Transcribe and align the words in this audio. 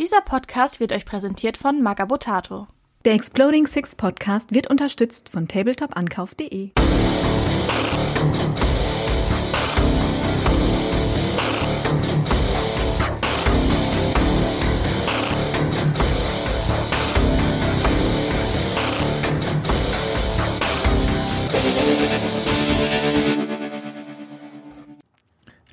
Dieser 0.00 0.22
Podcast 0.22 0.80
wird 0.80 0.92
euch 0.92 1.04
präsentiert 1.04 1.58
von 1.58 1.82
Magabotato. 1.82 2.66
Der 3.04 3.12
Exploding 3.12 3.66
Six 3.66 3.96
Podcast 3.96 4.54
wird 4.54 4.70
unterstützt 4.70 5.28
von 5.28 5.46
tabletop-ankauf.de. 5.46 6.70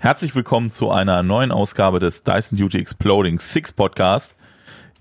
Herzlich 0.07 0.33
willkommen 0.35 0.71
zu 0.71 0.89
einer 0.89 1.21
neuen 1.21 1.51
Ausgabe 1.51 1.99
des 1.99 2.23
Dyson 2.23 2.57
Duty 2.57 2.77
Exploding 2.77 3.39
Six 3.39 3.73
Podcast. 3.73 4.37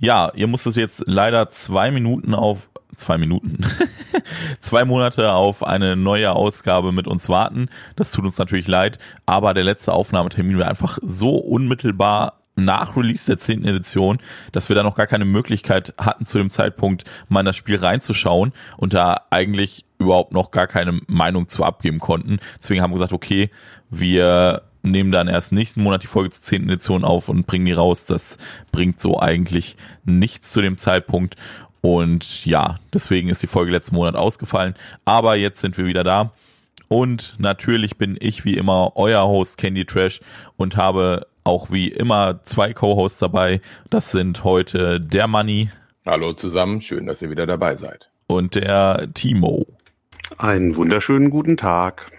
Ja, 0.00 0.32
ihr 0.34 0.48
musstet 0.48 0.74
jetzt 0.74 1.04
leider 1.06 1.48
zwei 1.48 1.92
Minuten 1.92 2.34
auf 2.34 2.68
zwei 2.96 3.16
Minuten, 3.16 3.64
zwei 4.58 4.84
Monate 4.84 5.30
auf 5.30 5.62
eine 5.62 5.94
neue 5.94 6.32
Ausgabe 6.32 6.90
mit 6.90 7.06
uns 7.06 7.28
warten. 7.28 7.68
Das 7.94 8.10
tut 8.10 8.24
uns 8.24 8.38
natürlich 8.38 8.66
leid, 8.66 8.98
aber 9.26 9.54
der 9.54 9.62
letzte 9.62 9.92
Aufnahmetermin 9.92 10.58
war 10.58 10.66
einfach 10.66 10.98
so 11.02 11.36
unmittelbar 11.36 12.40
nach 12.56 12.96
Release 12.96 13.26
der 13.26 13.38
10. 13.38 13.64
Edition, 13.64 14.18
dass 14.50 14.68
wir 14.68 14.74
da 14.74 14.82
noch 14.82 14.96
gar 14.96 15.06
keine 15.06 15.24
Möglichkeit 15.24 15.94
hatten, 15.98 16.24
zu 16.24 16.38
dem 16.38 16.50
Zeitpunkt 16.50 17.04
mal 17.28 17.40
in 17.40 17.46
das 17.46 17.54
Spiel 17.54 17.76
reinzuschauen 17.76 18.52
und 18.76 18.92
da 18.92 19.20
eigentlich 19.30 19.84
überhaupt 20.00 20.32
noch 20.32 20.50
gar 20.50 20.66
keine 20.66 21.00
Meinung 21.06 21.46
zu 21.46 21.62
abgeben 21.62 22.00
konnten. 22.00 22.40
Deswegen 22.58 22.82
haben 22.82 22.90
wir 22.90 22.96
gesagt, 22.96 23.12
okay, 23.12 23.50
wir 23.88 24.62
nehmen 24.90 25.12
dann 25.12 25.28
erst 25.28 25.52
nächsten 25.52 25.82
Monat 25.82 26.02
die 26.02 26.08
Folge 26.08 26.30
zur 26.30 26.42
10. 26.42 26.64
Edition 26.64 27.04
auf 27.04 27.28
und 27.28 27.46
bringen 27.46 27.66
die 27.66 27.72
raus. 27.72 28.04
Das 28.06 28.38
bringt 28.72 29.00
so 29.00 29.20
eigentlich 29.20 29.76
nichts 30.04 30.52
zu 30.52 30.60
dem 30.60 30.78
Zeitpunkt. 30.78 31.36
Und 31.80 32.44
ja, 32.46 32.76
deswegen 32.92 33.28
ist 33.28 33.42
die 33.42 33.46
Folge 33.46 33.72
letzten 33.72 33.94
Monat 33.94 34.16
ausgefallen. 34.16 34.74
Aber 35.04 35.36
jetzt 35.36 35.60
sind 35.60 35.78
wir 35.78 35.86
wieder 35.86 36.04
da. 36.04 36.32
Und 36.88 37.34
natürlich 37.38 37.96
bin 37.96 38.16
ich 38.20 38.44
wie 38.44 38.56
immer 38.56 38.92
euer 38.96 39.26
Host 39.26 39.58
Candy 39.58 39.84
Trash 39.84 40.20
und 40.56 40.76
habe 40.76 41.26
auch 41.44 41.70
wie 41.70 41.88
immer 41.88 42.40
zwei 42.44 42.72
Co-Hosts 42.72 43.18
dabei. 43.18 43.60
Das 43.90 44.10
sind 44.10 44.44
heute 44.44 45.00
der 45.00 45.26
Money. 45.28 45.70
Hallo 46.04 46.32
zusammen, 46.32 46.80
schön, 46.80 47.06
dass 47.06 47.22
ihr 47.22 47.30
wieder 47.30 47.46
dabei 47.46 47.76
seid. 47.76 48.10
Und 48.26 48.54
der 48.54 49.08
Timo. 49.14 49.66
Einen 50.38 50.76
wunderschönen 50.76 51.30
guten 51.30 51.56
Tag 51.56 52.10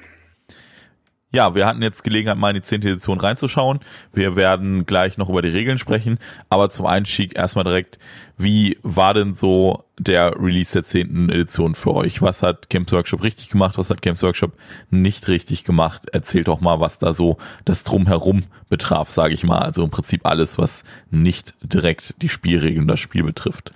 ja, 1.32 1.56
wir 1.56 1.66
hatten 1.66 1.82
jetzt 1.82 2.04
Gelegenheit, 2.04 2.38
mal 2.38 2.50
in 2.50 2.56
die 2.56 2.62
10. 2.62 2.84
Edition 2.84 3.20
reinzuschauen. 3.20 3.80
Wir 4.14 4.38
werden 4.38 4.86
gleich 4.86 5.18
noch 5.18 5.30
über 5.30 5.42
die 5.42 5.50
Regeln 5.50 5.78
sprechen, 5.78 6.20
aber 6.50 6.70
zum 6.70 6.86
Einstieg 6.86 7.36
erstmal 7.36 7.66
direkt, 7.66 8.00
wie 8.38 8.78
war 8.82 9.14
denn 9.14 9.34
so 9.34 9.84
der 10.00 10.40
Release 10.40 10.72
der 10.72 10.84
10. 10.84 11.30
Edition 11.30 11.76
für 11.76 11.94
euch? 11.96 12.22
Was 12.22 12.44
hat 12.44 12.70
Games 12.70 12.94
Workshop 12.94 13.24
richtig 13.24 13.50
gemacht? 13.50 13.78
Was 13.78 13.90
hat 13.90 14.02
Games 14.02 14.24
Workshop 14.24 14.54
nicht 14.90 15.28
richtig 15.28 15.66
gemacht? 15.66 16.08
Erzählt 16.14 16.48
doch 16.48 16.62
mal, 16.62 16.80
was 16.80 16.98
da 16.98 17.12
so 17.12 17.38
das 17.66 17.84
Drumherum 17.84 18.44
betraf, 18.70 19.10
sage 19.10 19.34
ich 19.34 19.44
mal. 19.44 19.60
Also 19.60 19.84
im 19.84 19.90
Prinzip 19.90 20.26
alles, 20.26 20.58
was 20.58 20.86
nicht 21.10 21.56
direkt 21.62 22.22
die 22.22 22.30
Spielregeln 22.30 22.88
das 22.88 23.02
Spiel 23.02 23.24
betrifft. 23.24 23.72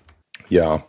Ja, 0.47 0.85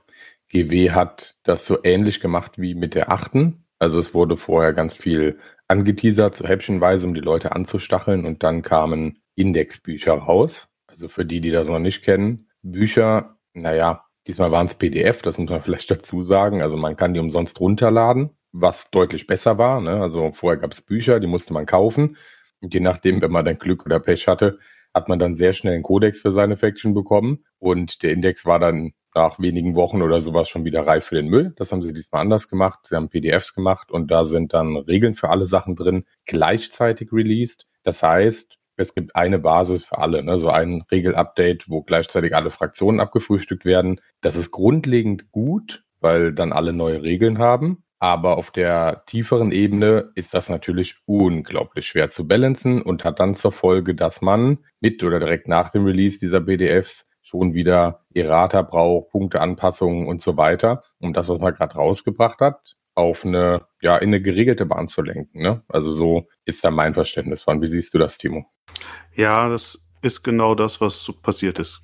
GW 0.51 0.91
hat 0.93 1.37
das 1.43 1.67
so 1.67 1.79
ähnlich 1.83 2.21
gemacht 2.21 2.53
wie 2.57 2.75
mit 2.75 2.95
der 2.95 3.11
achten. 3.11 3.65
Also 3.79 3.99
es 3.99 4.15
wurde 4.15 4.37
vorher 4.37 4.75
ganz 4.75 4.95
viel 4.95 5.41
angeteasert, 5.73 6.37
so 6.37 6.47
häppchenweise, 6.47 7.07
um 7.07 7.15
die 7.15 7.21
Leute 7.21 7.53
anzustacheln. 7.53 8.25
Und 8.25 8.43
dann 8.43 8.63
kamen 8.63 9.19
Indexbücher 9.35 10.13
raus. 10.13 10.69
Also 10.87 11.09
für 11.09 11.25
die, 11.25 11.41
die 11.41 11.51
das 11.51 11.69
noch 11.69 11.79
nicht 11.79 12.03
kennen. 12.03 12.49
Bücher, 12.63 13.37
naja, 13.55 14.05
diesmal 14.27 14.53
waren 14.53 14.67
es 14.67 14.75
PDF, 14.75 15.23
das 15.23 15.39
muss 15.39 15.51
man 15.51 15.63
vielleicht 15.63 15.91
dazu 15.91 16.25
sagen. 16.25 16.63
Also 16.63 16.77
man 16.77 16.97
kann 16.97 17.15
die 17.15 17.21
umsonst 17.21 17.59
runterladen, 17.59 18.31
was 18.53 18.91
deutlich 18.91 19.27
besser 19.27 19.59
war. 19.59 19.81
Ne? 19.81 20.01
Also 20.01 20.33
vorher 20.33 20.61
gab 20.61 20.73
es 20.73 20.83
Bücher, 20.83 21.19
die 21.19 21.27
musste 21.27 21.53
man 21.53 21.67
kaufen. 21.67 22.17
Und 22.61 22.75
je 22.75 22.81
nachdem, 22.81 23.21
wenn 23.23 23.33
man 23.33 23.45
dann 23.45 23.59
Glück 23.59 23.85
oder 23.87 23.99
Pech 23.99 24.29
hatte, 24.29 24.59
hat 24.95 25.09
man 25.09 25.19
dann 25.19 25.35
sehr 25.35 25.53
schnell 25.53 25.75
einen 25.75 25.83
Codex 25.83 26.23
für 26.23 26.31
seine 26.31 26.57
Faction 26.57 26.95
bekommen. 26.95 27.45
Und 27.59 28.03
der 28.03 28.13
Index 28.13 28.47
war 28.47 28.59
dann 28.59 28.93
nach 29.15 29.39
wenigen 29.39 29.77
Wochen 29.77 30.03
oder 30.03 30.21
sowas 30.21 30.49
schon 30.49 30.65
wieder 30.65 30.87
reif 30.87 31.07
für 31.07 31.17
den 31.17 31.29
Müll. 31.29 31.53
Das 31.57 31.73
haben 31.73 31.83
sie 31.83 31.93
diesmal 31.93 32.23
anders 32.23 32.49
gemacht. 32.49 32.81
Sie 32.85 32.97
haben 32.97 33.09
PDFs 33.09 33.55
gemacht 33.55 33.91
und 33.91 34.11
da 34.11 34.25
sind 34.25 34.55
dann 34.55 34.77
Regeln 34.77 35.15
für 35.15 35.29
alle 35.29 35.47
Sachen 35.47 35.77
drin, 35.77 36.05
gleichzeitig 36.25 37.13
released. 37.13 37.67
Das 37.83 38.03
heißt, 38.03 38.59
es 38.77 38.95
gibt 38.95 39.15
eine 39.15 39.39
Basis 39.39 39.85
für 39.85 39.99
alle, 39.99 40.23
ne? 40.23 40.39
so 40.39 40.49
ein 40.49 40.83
Regelupdate, 40.91 41.69
wo 41.69 41.83
gleichzeitig 41.83 42.35
alle 42.35 42.51
Fraktionen 42.51 43.01
abgefrühstückt 43.01 43.65
werden. 43.65 44.01
Das 44.23 44.37
ist 44.37 44.51
grundlegend 44.51 45.31
gut, 45.31 45.85
weil 46.01 46.33
dann 46.33 46.53
alle 46.53 46.73
neue 46.73 47.03
Regeln 47.03 47.39
haben. 47.39 47.85
Aber 48.03 48.37
auf 48.37 48.51
der 48.51 49.05
tieferen 49.07 49.53
Ebene 49.53 50.11
ist 50.17 50.35
das 50.35 50.49
natürlich 50.49 50.97
unglaublich 51.07 51.87
schwer 51.87 52.11
zu 52.11 52.27
balancen 52.27 52.83
und 52.83 53.05
hat 53.05 53.21
dann 53.21 53.37
zur 53.37 53.53
Folge, 53.53 53.95
dass 53.95 54.23
man 54.23 54.59
mit 54.81 55.05
oder 55.05 55.21
direkt 55.21 55.47
nach 55.47 55.71
dem 55.71 55.85
Release 55.85 56.19
dieser 56.19 56.41
PDFs 56.41 57.07
schon 57.21 57.55
wieder 57.55 58.05
Errata 58.13 58.63
braucht, 58.63 59.11
Punkteanpassungen 59.11 60.09
und 60.09 60.21
so 60.21 60.37
weiter, 60.37 60.83
um 60.99 61.13
das, 61.13 61.29
was 61.29 61.39
man 61.39 61.55
gerade 61.55 61.77
rausgebracht 61.77 62.41
hat, 62.41 62.75
auf 62.97 63.25
eine, 63.25 63.67
ja, 63.81 63.99
in 63.99 64.09
eine 64.09 64.21
geregelte 64.21 64.67
Bahn 64.67 64.89
zu 64.89 65.01
lenken. 65.03 65.41
Ne? 65.41 65.63
Also 65.69 65.93
so 65.93 66.27
ist 66.45 66.65
da 66.65 66.73
mein 66.73 66.95
Verständnis 66.95 67.45
von. 67.45 67.63
Wie 67.63 67.69
siehst 67.69 67.95
du 67.95 67.99
das, 67.99 68.19
Timo? 68.19 68.47
Ja, 69.15 69.49
das 69.49 69.79
ist 70.03 70.25
genau 70.25 70.57
das, 70.57 70.81
was 70.81 71.09
passiert 71.23 71.61
ist. 71.61 71.83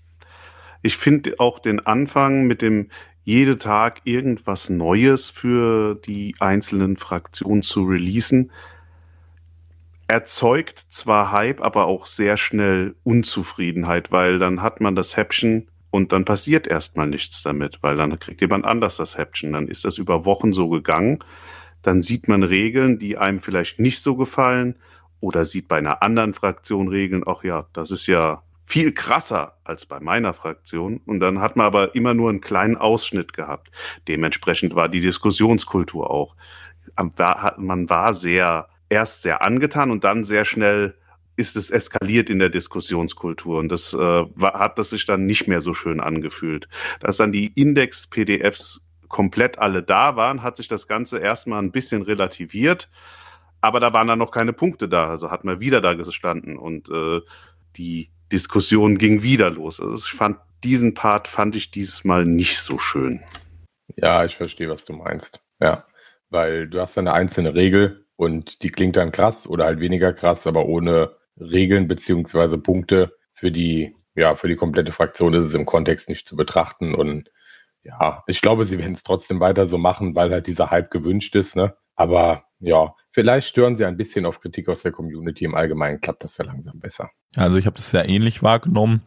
Ich 0.83 0.97
finde 0.97 1.35
auch 1.39 1.61
den 1.61 1.87
Anfang 1.87 2.49
mit 2.49 2.61
dem 2.61 2.91
jede 3.29 3.59
Tag 3.59 4.01
irgendwas 4.05 4.71
Neues 4.71 5.29
für 5.29 5.97
die 5.97 6.35
einzelnen 6.41 6.97
Fraktionen 6.97 7.63
zu 7.63 7.85
releasen, 7.85 8.51
erzeugt 10.07 10.79
zwar 10.89 11.31
Hype, 11.31 11.61
aber 11.61 11.85
auch 11.85 12.07
sehr 12.07 12.39
schnell 12.39 12.95
Unzufriedenheit, 13.05 14.11
weil 14.13 14.39
dann 14.39 14.63
hat 14.63 14.81
man 14.81 14.97
das 14.97 15.19
Häppchen 15.19 15.69
und 15.91 16.13
dann 16.13 16.25
passiert 16.25 16.67
erstmal 16.67 17.07
nichts 17.07 17.43
damit, 17.43 17.81
weil 17.83 17.97
dann 17.97 18.19
kriegt 18.19 18.41
jemand 18.41 18.65
anders 18.65 18.97
das 18.97 19.19
Häppchen. 19.19 19.53
Dann 19.53 19.69
ist 19.69 19.85
das 19.85 19.99
über 19.99 20.25
Wochen 20.25 20.55
so 20.55 20.71
gegangen. 20.71 21.19
Dann 21.83 22.01
sieht 22.01 22.29
man 22.29 22.43
Regeln, 22.43 22.99
die 22.99 23.19
einem 23.19 23.41
vielleicht 23.41 23.79
nicht 23.79 24.01
so 24.01 24.17
gefallen 24.17 24.75
oder 25.21 25.45
sieht 25.45 25.69
bei 25.69 25.77
einer 25.77 26.03
anderen 26.03 26.33
Fraktion 26.33 26.89
Regeln, 26.89 27.25
ach 27.27 27.45
ja, 27.45 27.67
das 27.75 27.91
ist 27.91 28.07
ja 28.07 28.43
viel 28.69 28.93
krasser 28.93 29.55
als 29.65 29.87
bei 29.87 29.99
meiner 29.99 30.35
Fraktion. 30.35 31.01
Und 31.07 31.21
dann 31.21 31.41
hat 31.41 31.57
man 31.57 31.65
aber 31.65 31.95
immer 31.95 32.13
nur 32.13 32.29
einen 32.29 32.43
kleinen 32.43 32.77
Ausschnitt 32.77 33.33
gehabt. 33.33 33.71
Dementsprechend 34.09 34.75
war 34.75 34.91
die 34.91 35.01
Diskussionskultur 35.01 36.11
auch. 36.11 36.37
Man 37.57 37.89
war 37.89 38.13
sehr 38.13 38.69
erst 38.91 39.23
sehr 39.23 39.43
angetan 39.43 39.91
und 39.91 40.05
dann 40.05 40.25
sehr 40.25 40.45
schnell 40.45 40.95
ist 41.37 41.57
es 41.57 41.71
eskaliert 41.71 42.29
in 42.29 42.41
der 42.41 42.51
Diskussionskultur 42.51 43.59
und 43.59 43.69
das 43.69 43.95
äh, 43.95 43.97
war, 43.97 44.55
hat 44.55 44.77
das 44.77 44.91
sich 44.91 45.07
dann 45.07 45.25
nicht 45.25 45.47
mehr 45.47 45.61
so 45.61 45.73
schön 45.73 46.01
angefühlt. 46.01 46.69
Dass 47.01 47.19
dann 47.19 47.33
die 47.33 47.53
Index-PDFs 47.55 48.81
komplett 49.09 49.59
alle 49.59 49.83
da 49.83 50.17
waren, 50.17 50.43
hat 50.43 50.57
sich 50.57 50.69
das 50.69 50.89
Ganze 50.89 51.19
erstmal 51.19 51.63
ein 51.63 51.71
bisschen 51.71 52.03
relativiert, 52.03 52.91
aber 53.61 53.79
da 53.79 53.93
waren 53.93 54.09
dann 54.09 54.19
noch 54.19 54.33
keine 54.33 54.53
Punkte 54.53 54.89
da, 54.89 55.09
also 55.09 55.31
hat 55.31 55.45
man 55.45 55.61
wieder 55.61 55.81
da 55.81 55.95
gestanden 55.95 56.59
und 56.59 56.91
äh, 56.91 57.21
die 57.77 58.11
Diskussion 58.33 58.99
ging 58.99 59.23
wieder 59.23 59.51
los. 59.51 59.81
Also 59.81 59.97
ich 59.97 60.13
fand 60.13 60.39
diesen 60.65 60.95
Part 60.95 61.29
fand 61.29 61.55
ich 61.57 61.71
dieses 61.71 62.05
Mal 62.05 62.25
nicht 62.25 62.59
so 62.59 62.79
schön. 62.79 63.23
Ja, 63.97 64.25
ich 64.25 64.37
verstehe, 64.37 64.69
was 64.69 64.85
du 64.85 64.93
meinst. 64.93 65.41
Ja, 65.61 65.87
weil 66.31 66.69
du 66.69 66.81
hast 66.81 66.99
eine 66.99 67.13
einzelne 67.13 67.55
Regel 67.55 68.05
und 68.17 68.63
die 68.63 68.71
klingt 68.71 68.97
dann 68.97 69.13
krass 69.13 69.47
oder 69.47 69.65
halt 69.65 69.81
weniger 69.81 70.13
krass, 70.13 70.47
aber 70.47 70.67
ohne 70.67 71.13
Regeln 71.39 71.89
beziehungsweise 71.89 72.59
Punkte 72.59 73.17
für 73.33 73.51
die, 73.51 73.95
ja, 74.15 74.35
für 74.35 74.49
die 74.49 74.57
komplette 74.57 74.93
Fraktion 74.93 75.35
ist 75.35 75.45
es 75.45 75.55
im 75.55 75.67
Kontext 75.67 76.09
nicht 76.09 76.27
zu 76.27 76.37
betrachten. 76.37 76.95
Und 76.95 77.31
ja, 77.89 78.23
ich 78.27 78.41
glaube, 78.41 78.65
sie 78.65 78.79
werden 78.79 78.93
es 78.93 79.03
trotzdem 79.03 79.41
weiter 79.41 79.67
so 79.67 79.79
machen, 79.79 80.15
weil 80.15 80.31
halt 80.31 80.47
dieser 80.47 80.71
Hype 80.71 80.91
gewünscht 80.91 81.35
ist, 81.35 81.57
ne? 81.57 81.75
Aber 81.97 82.45
ja, 82.61 82.95
vielleicht 83.11 83.49
stören 83.49 83.77
sie 83.77 83.85
ein 83.85 83.97
bisschen 83.97 84.27
auf 84.27 84.41
Kritik 84.41 84.69
aus 84.69 84.83
der 84.83 84.93
Community. 84.93 85.45
Im 85.45 85.55
Allgemeinen 85.55 86.01
klappt 86.01 86.23
das 86.23 86.37
ja 86.39 86.45
langsam 86.45 86.79
besser. 86.79 87.11
Also 87.37 87.57
ich 87.57 87.67
habe 87.67 87.77
das 87.77 87.91
sehr 87.91 88.09
ähnlich 88.09 88.43
wahrgenommen. 88.43 89.03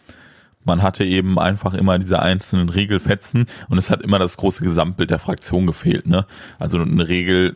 Man 0.63 0.83
hatte 0.83 1.03
eben 1.03 1.39
einfach 1.39 1.73
immer 1.73 1.97
diese 1.97 2.21
einzelnen 2.21 2.69
Regelfetzen 2.69 3.47
und 3.69 3.77
es 3.77 3.89
hat 3.89 4.01
immer 4.01 4.19
das 4.19 4.37
große 4.37 4.63
Gesamtbild 4.63 5.09
der 5.09 5.19
Fraktion 5.19 5.65
gefehlt. 5.65 6.07
Ne? 6.07 6.25
Also 6.59 6.79
eine 6.79 7.07
Regel 7.07 7.55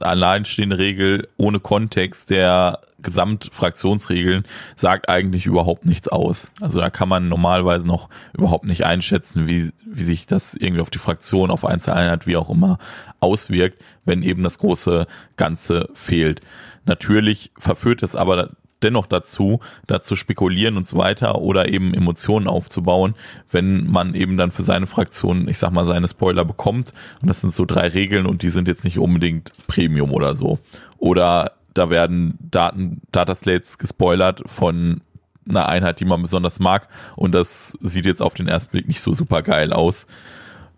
alleinstehende 0.00 0.78
Regel 0.78 1.28
ohne 1.36 1.60
Kontext 1.60 2.30
der 2.30 2.80
Gesamtfraktionsregeln 3.02 4.44
sagt 4.76 5.08
eigentlich 5.08 5.46
überhaupt 5.46 5.86
nichts 5.86 6.08
aus. 6.08 6.50
Also 6.60 6.80
da 6.80 6.90
kann 6.90 7.08
man 7.08 7.28
normalerweise 7.28 7.86
noch 7.86 8.08
überhaupt 8.32 8.64
nicht 8.64 8.84
einschätzen, 8.84 9.48
wie, 9.48 9.72
wie 9.84 10.02
sich 10.02 10.26
das 10.26 10.54
irgendwie 10.54 10.82
auf 10.82 10.90
die 10.90 10.98
Fraktion, 10.98 11.50
auf 11.50 11.64
Einzeleinheit, 11.64 12.26
wie 12.26 12.36
auch 12.36 12.50
immer 12.50 12.78
auswirkt, 13.20 13.78
wenn 14.04 14.22
eben 14.22 14.42
das 14.42 14.58
große 14.58 15.06
Ganze 15.36 15.88
fehlt. 15.94 16.40
Natürlich 16.84 17.50
verführt 17.58 18.02
es 18.02 18.16
aber 18.16 18.50
dennoch 18.82 19.06
dazu, 19.06 19.60
da 19.86 20.00
zu 20.00 20.16
spekulieren 20.16 20.76
und 20.76 20.86
so 20.86 20.96
weiter 20.98 21.40
oder 21.40 21.68
eben 21.68 21.94
Emotionen 21.94 22.46
aufzubauen, 22.46 23.14
wenn 23.50 23.86
man 23.86 24.14
eben 24.14 24.36
dann 24.36 24.50
für 24.50 24.62
seine 24.62 24.86
Fraktion, 24.86 25.48
ich 25.48 25.58
sag 25.58 25.70
mal, 25.70 25.84
seine 25.84 26.08
Spoiler 26.08 26.44
bekommt. 26.44 26.92
Und 27.20 27.28
das 27.28 27.40
sind 27.40 27.52
so 27.52 27.64
drei 27.64 27.88
Regeln 27.88 28.26
und 28.26 28.42
die 28.42 28.50
sind 28.50 28.68
jetzt 28.68 28.84
nicht 28.84 28.98
unbedingt 28.98 29.52
Premium 29.66 30.12
oder 30.12 30.34
so. 30.34 30.58
Oder 30.98 31.52
da 31.74 31.90
werden 31.90 32.36
Daten, 32.40 33.00
Dataslates 33.12 33.78
gespoilert 33.78 34.42
von 34.46 35.02
einer 35.48 35.68
Einheit, 35.68 36.00
die 36.00 36.04
man 36.04 36.22
besonders 36.22 36.60
mag 36.60 36.88
und 37.16 37.32
das 37.32 37.76
sieht 37.80 38.06
jetzt 38.06 38.22
auf 38.22 38.34
den 38.34 38.48
ersten 38.48 38.72
Blick 38.72 38.88
nicht 38.88 39.00
so 39.00 39.12
super 39.14 39.42
geil 39.42 39.72
aus. 39.72 40.06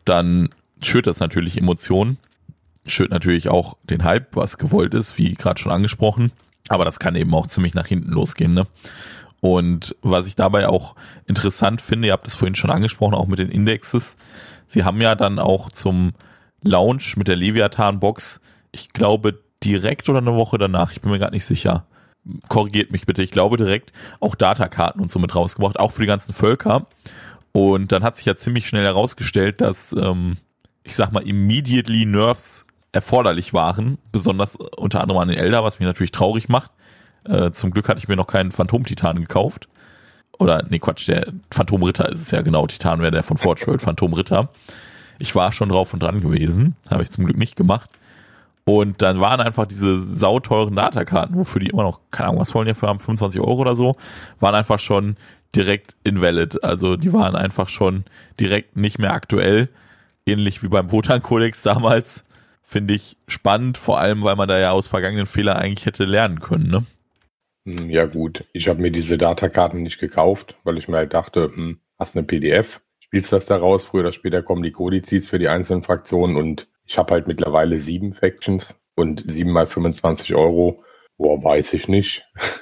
Dann 0.05 0.49
schürt 0.83 1.07
das 1.07 1.21
natürlich 1.21 1.59
Emotionen, 1.59 2.19
schürt 2.87 3.11
natürlich 3.11 3.49
auch 3.49 3.77
den 3.85 4.05
Hype, 4.05 4.35
was 4.37 4.59
gewollt 4.59 4.95
ist, 4.95 5.19
wie 5.19 5.35
gerade 5.35 5.61
schon 5.61 5.73
angesprochen. 5.73 6.33
Aber 6.69 6.85
das 6.85 6.99
kann 6.99 7.17
eben 7.17 7.35
auch 7.35 7.47
ziemlich 7.47 7.75
nach 7.75 7.87
hinten 7.87 8.11
losgehen, 8.13 8.55
ne? 8.55 8.67
Und 9.41 9.97
was 10.03 10.29
ich 10.29 10.37
dabei 10.37 10.69
auch 10.69 10.95
interessant 11.27 11.83
finde, 11.83 12.07
ihr 12.07 12.13
habt 12.13 12.29
es 12.29 12.37
vorhin 12.37 12.55
schon 12.55 12.71
angesprochen, 12.71 13.15
auch 13.15 13.27
mit 13.27 13.41
den 13.41 13.49
Indexes. 13.49 14.17
Sie 14.69 14.85
haben 14.85 15.01
ja 15.01 15.17
dann 15.17 15.41
auch 15.41 15.69
zum 15.71 16.13
Launch 16.63 17.17
mit 17.17 17.27
der 17.27 17.35
Leviathan-Box, 17.35 18.41
ich 18.71 18.93
glaube 18.93 19.41
direkt 19.65 20.09
oder 20.09 20.19
eine 20.19 20.35
Woche 20.37 20.59
danach, 20.59 20.93
ich 20.93 21.01
bin 21.01 21.11
mir 21.11 21.19
gerade 21.19 21.35
nicht 21.35 21.45
sicher, 21.45 21.87
korrigiert 22.49 22.93
mich 22.93 23.05
bitte, 23.05 23.23
ich 23.23 23.33
glaube 23.33 23.57
direkt 23.57 23.93
auch 24.21 24.37
Datakarten 24.37 25.03
und 25.03 25.11
so 25.11 25.19
mit 25.19 25.35
rausgebracht, 25.35 25.79
auch 25.79 25.91
für 25.91 26.03
die 26.03 26.09
ganzen 26.09 26.33
Völker. 26.33 26.87
Und 27.53 27.93
dann 27.93 28.03
hat 28.03 28.17
sich 28.17 28.25
ja 28.25 28.37
ziemlich 28.37 28.67
schnell 28.67 28.85
herausgestellt, 28.85 29.61
dass, 29.61 29.93
ähm, 29.93 30.37
ich 30.85 30.95
sag 30.95 31.13
mal, 31.13 31.27
immediately 31.27 32.07
Nerves 32.07 32.65
erforderlich 32.93 33.55
waren, 33.55 33.99
besonders 34.13 34.57
unter 34.57 35.01
anderem 35.01 35.21
an 35.21 35.29
den 35.29 35.39
Elder, 35.39 35.65
was 35.65 35.79
mich 35.79 35.87
natürlich 35.87 36.13
traurig 36.13 36.49
macht. 36.49 36.71
Äh, 37.25 37.51
zum 37.51 37.71
Glück 37.71 37.89
hatte 37.89 37.99
ich 37.99 38.09
mir 38.09 38.17
noch 38.17 38.27
keinen 38.27 38.53
Phantom-Titan 38.53 39.17
gekauft. 39.17 39.69
Oder, 40.39 40.65
nee, 40.69 40.79
Quatsch, 40.79 41.09
der 41.09 41.33
Phantom-Ritter 41.51 42.09
ist 42.11 42.21
es 42.21 42.31
ja 42.31 42.43
genau. 42.43 42.67
Titan 42.67 43.01
wäre 43.01 43.11
der 43.11 43.23
von 43.23 43.39
Forge 43.39 43.79
Phantom-Ritter. 43.79 44.49
Ich 45.19 45.35
war 45.35 45.53
schon 45.53 45.69
drauf 45.69 45.93
und 45.93 46.03
dran 46.03 46.21
gewesen, 46.21 46.77
habe 46.91 47.03
ich 47.03 47.11
zum 47.11 47.25
Glück 47.25 47.39
nicht 47.39 47.57
gemacht. 47.57 47.91
Und 48.65 49.03
dann 49.03 49.21
waren 49.21 49.41
einfach 49.41 49.67
diese 49.67 49.99
sauteuren 49.99 50.75
Datakarten, 50.75 51.37
wofür 51.37 51.61
die 51.61 51.71
immer 51.71 51.83
noch, 51.83 52.01
keine 52.11 52.29
Ahnung, 52.29 52.41
was 52.41 52.55
wollen 52.55 52.67
die 52.67 52.75
für 52.75 52.89
haben, 52.89 53.01
25 53.01 53.41
Euro 53.41 53.61
oder 53.61 53.75
so, 53.75 53.97
waren 54.41 54.55
einfach 54.55 54.79
schon 54.79 55.17
direkt 55.55 55.97
invalid. 56.05 56.63
Also 56.63 56.97
die 56.97 57.13
waren 57.13 57.37
einfach 57.37 57.69
schon 57.69 58.05
direkt 58.39 58.77
nicht 58.77 58.99
mehr 58.99 59.13
aktuell. 59.13 59.69
Ähnlich 60.27 60.63
wie 60.63 60.69
beim 60.69 60.93
Wotan-Kodex 60.93 61.63
damals 61.63 62.25
finde 62.73 62.95
ich 62.95 63.17
spannend, 63.29 63.79
vor 63.79 64.01
allem, 64.01 64.25
weil 64.25 64.37
man 64.37 64.49
da 64.49 64.59
ja 64.59 64.73
aus 64.73 64.89
vergangenen 64.89 65.27
Fehlern 65.27 65.59
eigentlich 65.59 65.87
hätte 65.87 66.05
lernen 66.05 66.41
können, 66.41 66.71
ne? 66.71 66.85
Hm, 67.67 67.91
ja 67.91 68.07
gut, 68.07 68.45
ich 68.53 68.69
habe 68.69 68.81
mir 68.81 68.91
diese 68.91 69.19
Datakarten 69.19 69.83
nicht 69.83 70.01
gekauft, 70.01 70.57
weil 70.65 70.79
ich 70.79 70.89
mir 70.89 70.97
halt 70.97 71.15
dachte, 71.15 71.53
hm, 71.55 71.79
hast 71.99 72.17
eine 72.17 72.27
PDF, 72.27 72.81
spielst 72.99 73.33
das 73.33 73.47
da 73.47 73.57
raus, 73.57 73.85
früher 73.85 74.01
oder 74.01 74.13
später 74.13 74.43
kommen 74.43 74.63
die 74.63 74.73
Kodizes 74.73 75.29
für 75.29 75.39
die 75.39 75.49
einzelnen 75.49 75.83
Fraktionen 75.83 76.37
und 76.37 76.67
ich 76.87 76.99
habe 76.99 77.15
halt 77.15 77.29
mittlerweile 77.29 77.79
sieben 77.79 78.15
Factions 78.15 78.83
und 78.97 79.23
sieben 79.25 79.53
mal 79.53 79.67
25 79.67 80.35
Euro, 80.35 80.83
boah, 81.19 81.43
weiß 81.43 81.75
ich 81.75 81.89
nicht. 81.89 82.27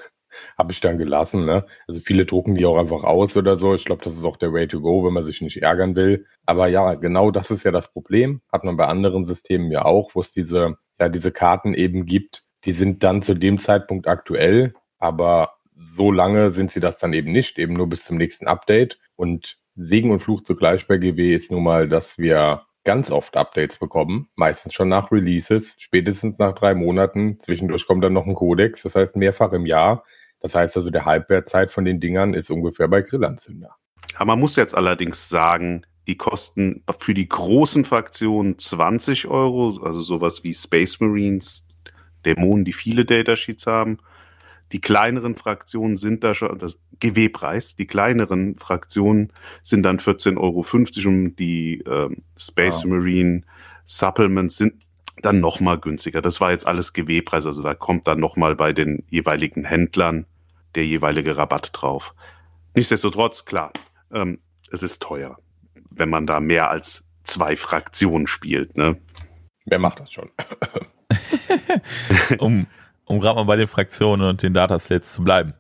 habe 0.61 0.73
ich 0.73 0.81
dann 0.81 0.99
gelassen. 0.99 1.47
Ne? 1.47 1.65
Also 1.89 2.01
viele 2.01 2.27
drucken 2.27 2.55
die 2.55 2.67
auch 2.67 2.77
einfach 2.77 3.03
aus 3.03 3.35
oder 3.37 3.57
so. 3.57 3.75
Ich 3.75 3.87
glaube, 3.87 4.05
das 4.05 4.15
ist 4.15 4.27
auch 4.27 4.37
der 4.37 4.53
Way 4.53 4.69
to 4.69 4.83
go, 4.83 5.05
wenn 5.05 5.15
man 5.15 5.23
sich 5.23 5.41
nicht 5.41 5.63
ärgern 5.63 5.97
will. 5.97 6.27
Aber 6.45 6.69
ja, 6.69 6.95
genau 6.95 7.31
das 7.31 7.51
ist 7.51 7.65
ja 7.65 7.71
das 7.71 7.91
Problem. 7.91 8.43
Hat 8.53 8.65
man 8.65 8.77
bei 8.77 8.87
anderen 8.87 9.25
Systemen 9.25 9.71
ja 9.71 9.87
auch, 9.87 10.11
wo 10.15 10.21
es 10.21 10.33
diese, 10.33 10.77
ja, 11.01 11.09
diese 11.09 11.33
Karten 11.33 11.73
eben 11.73 12.05
gibt. 12.05 12.45
Die 12.65 12.73
sind 12.73 13.03
dann 13.03 13.23
zu 13.23 13.35
dem 13.35 13.57
Zeitpunkt 13.57 14.07
aktuell, 14.07 14.75
aber 14.99 15.55
so 15.75 16.13
lange 16.13 16.51
sind 16.51 16.71
sie 16.71 16.81
das 16.81 16.99
dann 16.99 17.15
eben 17.15 17.33
nicht, 17.33 17.59
eben 17.59 17.73
nur 17.73 17.89
bis 17.89 18.05
zum 18.05 18.19
nächsten 18.19 18.47
Update. 18.47 18.99
Und 19.17 19.57
Segen 19.77 20.11
und 20.11 20.21
Fluch 20.21 20.43
zugleich 20.43 20.87
bei 20.87 20.99
GW 20.99 21.35
ist 21.35 21.51
nun 21.51 21.65
mal, 21.65 21.89
dass 21.89 22.19
wir 22.19 22.67
ganz 22.85 23.11
oft 23.11 23.37
Updates 23.37 23.79
bekommen, 23.79 24.29
meistens 24.37 24.75
schon 24.75 24.89
nach 24.89 25.13
Releases, 25.13 25.77
spätestens 25.79 26.39
nach 26.39 26.55
drei 26.55 26.75
Monaten. 26.75 27.39
Zwischendurch 27.39 27.87
kommt 27.87 28.03
dann 28.05 28.13
noch 28.13 28.27
ein 28.27 28.35
Codex, 28.35 28.83
das 28.83 28.95
heißt 28.95 29.17
mehrfach 29.17 29.53
im 29.53 29.67
Jahr. 29.67 30.05
Das 30.41 30.55
heißt 30.55 30.77
also, 30.77 30.91
der 30.91 31.05
Halbwertzeit 31.05 31.71
von 31.71 31.85
den 31.85 32.01
Dingern 32.01 32.35
ist 32.35 32.51
ungefähr 32.51 32.89
bei 32.89 33.03
Grillanzünder. 33.03 33.77
Ja, 34.19 34.25
man 34.25 34.39
muss 34.39 34.57
jetzt 34.57 34.75
allerdings 34.75 35.29
sagen, 35.29 35.83
die 36.07 36.17
kosten 36.17 36.83
für 36.99 37.15
die 37.15 37.29
großen 37.29 37.85
Fraktionen 37.85 38.59
20 38.59 39.29
Euro, 39.29 39.81
also 39.83 40.01
sowas 40.01 40.43
wie 40.43 40.55
Space 40.55 40.99
Marines, 41.01 41.69
Dämonen, 42.25 42.65
die 42.65 42.73
viele 42.73 43.05
Datasheets 43.05 43.67
haben. 43.67 43.99
Die 44.73 44.81
kleineren 44.81 45.37
Fraktionen 45.37 45.97
sind 45.97 46.25
da 46.25 46.35
schon, 46.35 46.59
das 46.59 46.79
GW-Preis, 47.01 47.77
die 47.77 47.87
kleineren 47.87 48.57
Fraktionen 48.57 49.33
sind 49.63 49.83
dann 49.83 49.99
14,50 49.99 50.37
Euro 50.37 50.65
und 51.09 51.39
die 51.39 51.83
ähm, 51.87 52.23
Space 52.37 52.85
wow. 52.85 52.91
Marine 52.91 53.43
Supplements 53.87 54.57
sind 54.57 54.75
dann 55.23 55.41
nochmal 55.41 55.79
günstiger. 55.79 56.23
Das 56.23 56.41
war 56.41 56.53
jetzt 56.53 56.67
alles 56.67 56.93
GW-Preis, 56.93 57.47
also 57.47 57.63
da 57.63 57.75
kommt 57.75 58.07
dann 58.07 58.21
nochmal 58.21 58.55
bei 58.55 58.73
den 58.73 59.05
jeweiligen 59.11 59.65
Händlern 59.65 60.27
der 60.75 60.87
jeweilige 60.87 61.37
Rabatt 61.37 61.71
drauf. 61.73 62.15
Nichtsdestotrotz, 62.75 63.45
klar, 63.45 63.73
ähm, 64.13 64.39
es 64.71 64.83
ist 64.83 65.03
teuer, 65.03 65.39
wenn 65.91 66.09
man 66.11 66.27
da 66.27 66.41
mehr 66.41 66.71
als 66.71 67.05
zwei 67.25 67.57
Fraktionen 67.57 68.27
spielt. 68.27 68.77
Ne? 68.77 68.97
Wer 69.65 69.79
macht 69.79 70.01
das 70.01 70.13
schon? 70.13 70.31
um 72.39 72.67
um 73.11 73.19
gerade 73.19 73.35
mal 73.35 73.45
bei 73.45 73.57
den 73.57 73.67
Fraktionen 73.67 74.29
und 74.29 74.43
den 74.43 74.55
Datasets 74.55 75.13
zu 75.13 75.25
bleiben. 75.25 75.55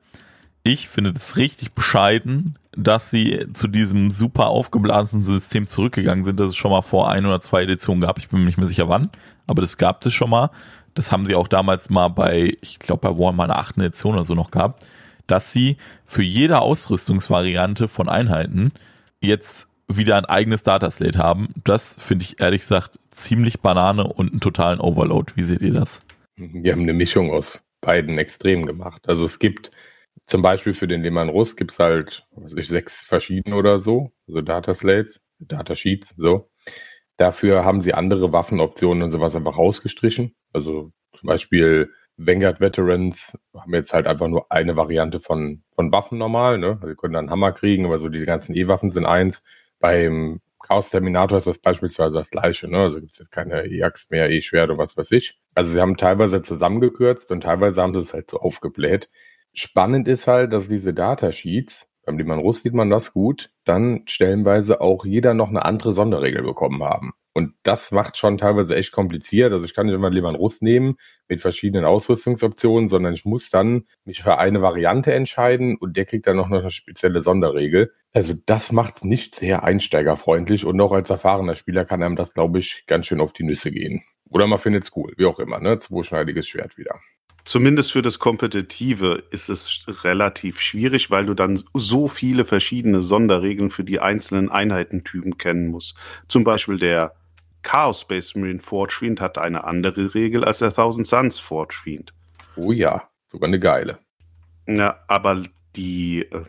Ich 0.62 0.88
finde 0.88 1.12
das 1.12 1.36
richtig 1.36 1.72
bescheiden, 1.72 2.56
dass 2.72 3.10
sie 3.10 3.46
zu 3.54 3.66
diesem 3.66 4.12
super 4.12 4.46
aufgeblasenen 4.46 5.24
System 5.24 5.66
zurückgegangen 5.66 6.24
sind, 6.24 6.38
das 6.38 6.50
es 6.50 6.56
schon 6.56 6.70
mal 6.70 6.82
vor 6.82 7.10
ein 7.10 7.26
oder 7.26 7.40
zwei 7.40 7.62
Editionen 7.62 8.02
gab. 8.02 8.18
Ich 8.18 8.28
bin 8.28 8.38
mir 8.38 8.46
nicht 8.46 8.58
mehr 8.58 8.68
sicher 8.68 8.88
wann, 8.88 9.10
aber 9.48 9.62
das 9.62 9.78
gab 9.78 10.06
es 10.06 10.12
schon 10.12 10.30
mal. 10.30 10.50
Das 10.94 11.10
haben 11.10 11.26
sie 11.26 11.34
auch 11.34 11.48
damals 11.48 11.90
mal 11.90 12.08
bei, 12.08 12.56
ich 12.60 12.78
glaube, 12.78 13.08
bei 13.08 13.18
Warhammer 13.18 13.44
einer 13.44 13.58
achten 13.58 13.80
Edition 13.80 14.14
oder 14.14 14.24
so 14.24 14.36
noch 14.36 14.52
gehabt, 14.52 14.86
dass 15.30 15.52
sie 15.52 15.76
für 16.04 16.22
jede 16.22 16.60
Ausrüstungsvariante 16.60 17.88
von 17.88 18.08
Einheiten 18.08 18.72
jetzt 19.20 19.68
wieder 19.88 20.16
ein 20.16 20.24
eigenes 20.24 20.62
Dataslate 20.62 21.18
haben. 21.18 21.48
Das 21.64 21.96
finde 21.98 22.24
ich 22.24 22.40
ehrlich 22.40 22.62
gesagt 22.62 22.98
ziemlich 23.10 23.60
Banane 23.60 24.04
und 24.04 24.30
einen 24.30 24.40
totalen 24.40 24.80
Overload. 24.80 25.32
Wie 25.36 25.42
seht 25.42 25.62
ihr 25.62 25.72
das? 25.72 26.00
Die 26.36 26.70
haben 26.70 26.82
eine 26.82 26.92
Mischung 26.92 27.30
aus 27.30 27.62
beiden 27.80 28.18
Extremen 28.18 28.66
gemacht. 28.66 29.08
Also 29.08 29.24
es 29.24 29.38
gibt 29.38 29.70
zum 30.26 30.42
Beispiel 30.42 30.74
für 30.74 30.86
den 30.86 31.02
Lehmann 31.02 31.28
Russ 31.28 31.56
gibt 31.56 31.72
es 31.72 31.78
halt, 31.78 32.26
was 32.30 32.54
ich, 32.54 32.68
sechs 32.68 33.04
verschiedene 33.04 33.56
oder 33.56 33.78
so, 33.78 34.12
also 34.28 34.40
Dataslates, 34.40 35.20
Datasheets, 35.38 36.14
so. 36.16 36.50
Dafür 37.16 37.64
haben 37.64 37.80
sie 37.80 37.94
andere 37.94 38.32
Waffenoptionen 38.32 39.02
und 39.02 39.10
sowas 39.10 39.36
einfach 39.36 39.58
rausgestrichen. 39.58 40.34
Also 40.52 40.92
zum 41.18 41.26
Beispiel 41.26 41.90
Vanguard 42.26 42.60
Veterans 42.60 43.38
haben 43.54 43.74
jetzt 43.74 43.92
halt 43.94 44.06
einfach 44.06 44.28
nur 44.28 44.50
eine 44.52 44.76
Variante 44.76 45.20
von, 45.20 45.62
von 45.72 45.90
Waffen 45.90 46.18
normal, 46.18 46.58
ne? 46.58 46.78
Also, 46.80 46.88
sie 46.88 46.94
können 46.96 47.14
dann 47.14 47.30
Hammer 47.30 47.52
kriegen, 47.52 47.86
aber 47.86 47.98
so 47.98 48.08
diese 48.08 48.26
ganzen 48.26 48.54
E-Waffen 48.54 48.90
sind 48.90 49.06
eins. 49.06 49.42
Beim 49.78 50.40
Chaos 50.62 50.90
Terminator 50.90 51.38
ist 51.38 51.46
das 51.46 51.58
beispielsweise 51.58 52.18
das 52.18 52.30
gleiche, 52.30 52.68
ne? 52.68 52.78
Also 52.78 53.00
gibt 53.00 53.12
es 53.12 53.18
jetzt 53.18 53.32
keine 53.32 53.66
E-Axt 53.66 54.10
mehr, 54.10 54.30
E-Schwert 54.30 54.68
oder 54.70 54.78
was 54.78 54.96
weiß 54.96 55.10
ich. 55.12 55.40
Also 55.54 55.72
sie 55.72 55.80
haben 55.80 55.96
teilweise 55.96 56.42
zusammengekürzt 56.42 57.32
und 57.32 57.42
teilweise 57.42 57.82
haben 57.82 57.94
sie 57.94 58.00
es 58.00 58.12
halt 58.12 58.30
so 58.30 58.38
aufgebläht. 58.38 59.08
Spannend 59.54 60.06
ist 60.06 60.26
halt, 60.26 60.52
dass 60.52 60.68
diese 60.68 60.92
Datasheets, 60.92 61.88
beim 62.04 62.18
Liman 62.18 62.38
Russ 62.38 62.60
sieht 62.62 62.74
man 62.74 62.90
das 62.90 63.12
gut, 63.12 63.50
dann 63.64 64.02
stellenweise 64.06 64.80
auch 64.80 65.04
jeder 65.06 65.34
noch 65.34 65.48
eine 65.48 65.64
andere 65.64 65.92
Sonderregel 65.92 66.42
bekommen 66.42 66.82
haben. 66.84 67.14
Und 67.32 67.54
das 67.62 67.92
macht 67.92 68.16
schon 68.16 68.38
teilweise 68.38 68.74
echt 68.74 68.92
kompliziert. 68.92 69.52
Also 69.52 69.64
ich 69.64 69.74
kann 69.74 69.86
nicht 69.86 69.94
immer 69.94 70.10
lieber 70.10 70.28
einen 70.28 70.36
Russ 70.36 70.62
nehmen 70.62 70.96
mit 71.28 71.40
verschiedenen 71.40 71.84
Ausrüstungsoptionen, 71.84 72.88
sondern 72.88 73.14
ich 73.14 73.24
muss 73.24 73.50
dann 73.50 73.84
mich 74.04 74.22
für 74.22 74.38
eine 74.38 74.62
Variante 74.62 75.14
entscheiden 75.14 75.76
und 75.76 75.96
der 75.96 76.06
kriegt 76.06 76.26
dann 76.26 76.36
noch 76.36 76.50
eine 76.50 76.70
spezielle 76.70 77.22
Sonderregel. 77.22 77.92
Also 78.12 78.34
das 78.46 78.72
macht 78.72 78.96
es 78.96 79.04
nicht 79.04 79.36
sehr 79.36 79.62
einsteigerfreundlich 79.62 80.64
und 80.64 80.80
auch 80.80 80.92
als 80.92 81.10
erfahrener 81.10 81.54
Spieler 81.54 81.84
kann 81.84 82.02
einem 82.02 82.16
das, 82.16 82.34
glaube 82.34 82.58
ich, 82.58 82.84
ganz 82.86 83.06
schön 83.06 83.20
auf 83.20 83.32
die 83.32 83.44
Nüsse 83.44 83.70
gehen. 83.70 84.02
Oder 84.28 84.48
man 84.48 84.58
findet 84.58 84.84
es 84.84 84.96
cool, 84.96 85.12
wie 85.16 85.26
auch 85.26 85.38
immer, 85.38 85.60
ne? 85.60 85.78
Zweischneidiges 85.78 86.48
Schwert 86.48 86.78
wieder. 86.78 87.00
Zumindest 87.44 87.92
für 87.92 88.02
das 88.02 88.18
Kompetitive 88.18 89.24
ist 89.30 89.48
es 89.48 89.84
relativ 90.04 90.60
schwierig, 90.60 91.10
weil 91.10 91.26
du 91.26 91.34
dann 91.34 91.62
so 91.74 92.06
viele 92.06 92.44
verschiedene 92.44 93.00
Sonderregeln 93.02 93.70
für 93.70 93.82
die 93.82 93.98
einzelnen 93.98 94.50
Einheitentypen 94.50 95.38
kennen 95.38 95.68
musst. 95.68 95.96
Zum 96.28 96.44
Beispiel 96.44 96.78
der 96.78 97.14
Chaos 97.62 98.00
Space 98.00 98.34
Marine 98.34 98.60
Forge 98.60 98.94
Fiend 98.98 99.20
hat 99.20 99.38
eine 99.38 99.64
andere 99.64 100.14
Regel 100.14 100.44
als 100.44 100.58
der 100.58 100.72
Thousand 100.72 101.06
Suns 101.06 101.38
Forge 101.38 101.76
Fiend. 101.82 102.12
Oh 102.56 102.72
ja, 102.72 103.08
sogar 103.28 103.48
eine 103.48 103.60
geile. 103.60 103.98
Ja, 104.66 105.02
aber 105.08 105.42
die, 105.76 106.22
äh, 106.22 106.44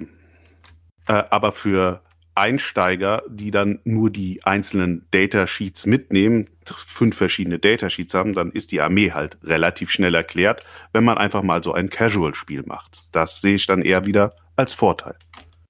äh, 1.08 1.24
aber 1.30 1.52
für 1.52 2.02
Einsteiger, 2.34 3.24
die 3.30 3.52
dann 3.52 3.80
nur 3.84 4.10
die 4.10 4.44
einzelnen 4.44 5.06
Datasheets 5.12 5.86
mitnehmen, 5.86 6.50
fünf 6.66 7.18
verschiedene 7.18 7.60
Datasheets 7.60 8.14
haben, 8.14 8.34
dann 8.34 8.52
ist 8.52 8.72
die 8.72 8.82
Armee 8.82 9.12
halt 9.12 9.38
relativ 9.44 9.92
schnell 9.92 10.16
erklärt, 10.16 10.66
wenn 10.94 11.04
man 11.04 11.18
einfach 11.18 11.44
mal 11.44 11.62
so 11.62 11.74
ein 11.74 11.90
Casual-Spiel 11.90 12.64
macht. 12.66 13.04
Das 13.12 13.42
sehe 13.42 13.56
ich 13.56 13.68
dann 13.68 13.82
eher 13.82 14.06
wieder 14.06 14.34
als 14.56 14.74
Vorteil. 14.74 15.16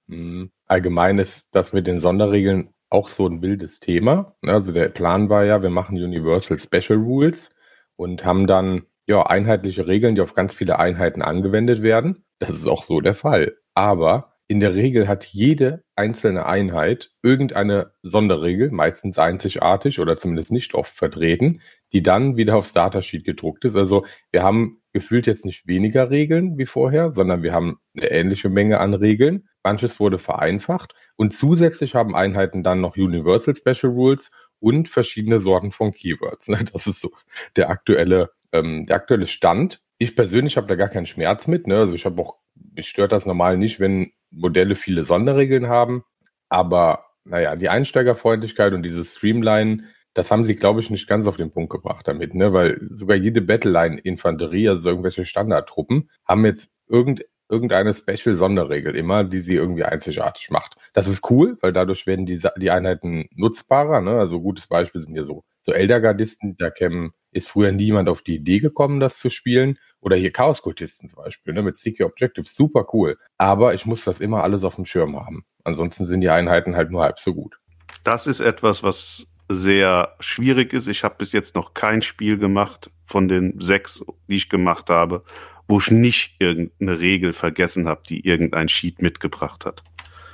Mhm. 0.06 0.50
Allgemein 0.66 1.18
ist 1.18 1.48
das 1.52 1.72
mit 1.72 1.86
den 1.86 2.00
Sonderregeln 2.00 2.70
auch 2.92 3.08
so 3.08 3.26
ein 3.26 3.42
wildes 3.42 3.80
Thema. 3.80 4.36
Also 4.44 4.72
der 4.72 4.88
Plan 4.88 5.28
war 5.28 5.44
ja, 5.44 5.62
wir 5.62 5.70
machen 5.70 5.96
Universal 5.96 6.58
Special 6.58 6.98
Rules 6.98 7.54
und 7.96 8.24
haben 8.24 8.46
dann 8.46 8.82
ja 9.06 9.26
einheitliche 9.26 9.86
Regeln, 9.86 10.14
die 10.14 10.20
auf 10.20 10.34
ganz 10.34 10.54
viele 10.54 10.78
Einheiten 10.78 11.22
angewendet 11.22 11.82
werden. 11.82 12.24
Das 12.38 12.50
ist 12.50 12.66
auch 12.66 12.82
so 12.82 13.00
der 13.00 13.14
Fall. 13.14 13.56
Aber 13.74 14.32
in 14.48 14.60
der 14.60 14.74
Regel 14.74 15.08
hat 15.08 15.24
jede 15.24 15.82
einzelne 15.96 16.44
Einheit 16.44 17.10
irgendeine 17.22 17.92
Sonderregel, 18.02 18.70
meistens 18.70 19.18
einzigartig 19.18 19.98
oder 19.98 20.16
zumindest 20.16 20.52
nicht 20.52 20.74
oft 20.74 20.94
vertreten, 20.94 21.62
die 21.92 22.02
dann 22.02 22.36
wieder 22.36 22.56
aufs 22.56 22.74
Datasheet 22.74 23.24
gedruckt 23.24 23.64
ist. 23.64 23.76
Also 23.76 24.04
wir 24.30 24.42
haben 24.42 24.82
gefühlt 24.92 25.26
jetzt 25.26 25.46
nicht 25.46 25.66
weniger 25.66 26.10
Regeln 26.10 26.58
wie 26.58 26.66
vorher, 26.66 27.12
sondern 27.12 27.42
wir 27.42 27.54
haben 27.54 27.78
eine 27.96 28.10
ähnliche 28.10 28.50
Menge 28.50 28.78
an 28.80 28.92
Regeln. 28.92 29.48
Manches 29.64 30.00
wurde 30.00 30.18
vereinfacht 30.18 30.94
und 31.16 31.32
zusätzlich 31.32 31.94
haben 31.94 32.14
Einheiten 32.14 32.62
dann 32.62 32.80
noch 32.80 32.96
Universal 32.96 33.54
Special 33.54 33.92
Rules 33.92 34.30
und 34.58 34.88
verschiedene 34.88 35.40
Sorten 35.40 35.70
von 35.70 35.92
Keywords. 35.92 36.46
Das 36.72 36.86
ist 36.86 37.00
so 37.00 37.10
der 37.56 37.70
aktuelle, 37.70 38.30
ähm, 38.52 38.86
der 38.86 38.96
aktuelle 38.96 39.26
Stand. 39.26 39.80
Ich 39.98 40.16
persönlich 40.16 40.56
habe 40.56 40.66
da 40.66 40.74
gar 40.74 40.88
keinen 40.88 41.06
Schmerz 41.06 41.48
mit. 41.48 41.66
Ne? 41.66 41.78
Also 41.78 41.94
ich 41.94 42.04
habe 42.04 42.20
auch, 42.20 42.36
mich 42.54 42.88
stört 42.88 43.12
das 43.12 43.26
normal 43.26 43.56
nicht, 43.56 43.80
wenn 43.80 44.12
Modelle 44.30 44.74
viele 44.74 45.04
Sonderregeln 45.04 45.68
haben. 45.68 46.04
Aber 46.48 47.06
naja, 47.24 47.56
die 47.56 47.68
Einsteigerfreundlichkeit 47.68 48.72
und 48.72 48.82
dieses 48.82 49.14
Streamline, 49.16 49.84
das 50.14 50.30
haben 50.30 50.44
sie, 50.44 50.56
glaube 50.56 50.80
ich, 50.80 50.90
nicht 50.90 51.08
ganz 51.08 51.26
auf 51.26 51.36
den 51.36 51.50
Punkt 51.50 51.70
gebracht 51.70 52.06
damit, 52.06 52.34
ne? 52.34 52.52
Weil 52.52 52.78
sogar 52.90 53.16
jede 53.16 53.40
Battleline-Infanterie, 53.40 54.68
also 54.68 54.90
irgendwelche 54.90 55.24
Standardtruppen, 55.24 56.10
haben 56.26 56.44
jetzt 56.44 56.70
irgend, 56.88 57.24
irgendeine 57.48 57.92
Special-Sonderregel 57.92 58.96
immer, 58.96 59.24
die 59.24 59.40
sie 59.40 59.54
irgendwie 59.54 59.84
einzigartig 59.84 60.50
macht. 60.50 60.76
Das 60.94 61.08
ist 61.08 61.30
cool, 61.30 61.58
weil 61.60 61.72
dadurch 61.72 62.06
werden 62.06 62.26
die, 62.26 62.40
die 62.56 62.70
Einheiten 62.70 63.28
nutzbarer. 63.34 64.00
Ne? 64.00 64.12
Also 64.12 64.40
gutes 64.40 64.66
Beispiel 64.66 65.00
sind 65.00 65.12
hier 65.12 65.24
so, 65.24 65.44
so 65.60 65.72
Elder-Gardisten, 65.72 66.56
da 66.56 66.70
kämen 66.70 67.12
ist 67.32 67.48
früher 67.48 67.72
niemand 67.72 68.08
auf 68.08 68.22
die 68.22 68.36
Idee 68.36 68.58
gekommen, 68.58 69.00
das 69.00 69.18
zu 69.18 69.30
spielen. 69.30 69.78
Oder 70.00 70.16
hier 70.16 70.32
Chaos-Kultisten 70.32 71.08
zum 71.08 71.22
Beispiel, 71.22 71.54
ne, 71.54 71.62
mit 71.62 71.76
Sticky 71.76 72.04
Objectives, 72.04 72.54
super 72.54 72.86
cool. 72.92 73.16
Aber 73.38 73.74
ich 73.74 73.86
muss 73.86 74.04
das 74.04 74.20
immer 74.20 74.42
alles 74.42 74.64
auf 74.64 74.76
dem 74.76 74.84
Schirm 74.84 75.16
haben. 75.16 75.44
Ansonsten 75.64 76.06
sind 76.06 76.20
die 76.20 76.30
Einheiten 76.30 76.76
halt 76.76 76.90
nur 76.90 77.02
halb 77.02 77.18
so 77.18 77.34
gut. 77.34 77.58
Das 78.04 78.26
ist 78.26 78.40
etwas, 78.40 78.82
was 78.82 79.26
sehr 79.48 80.14
schwierig 80.20 80.72
ist. 80.72 80.86
Ich 80.86 81.04
habe 81.04 81.16
bis 81.18 81.32
jetzt 81.32 81.54
noch 81.54 81.74
kein 81.74 82.02
Spiel 82.02 82.38
gemacht 82.38 82.90
von 83.06 83.28
den 83.28 83.60
sechs, 83.60 84.04
die 84.28 84.36
ich 84.36 84.48
gemacht 84.48 84.90
habe, 84.90 85.24
wo 85.68 85.78
ich 85.78 85.90
nicht 85.90 86.36
irgendeine 86.38 86.98
Regel 86.98 87.32
vergessen 87.32 87.88
habe, 87.88 88.02
die 88.08 88.26
irgendein 88.26 88.68
Sheet 88.68 89.02
mitgebracht 89.02 89.64
hat. 89.64 89.82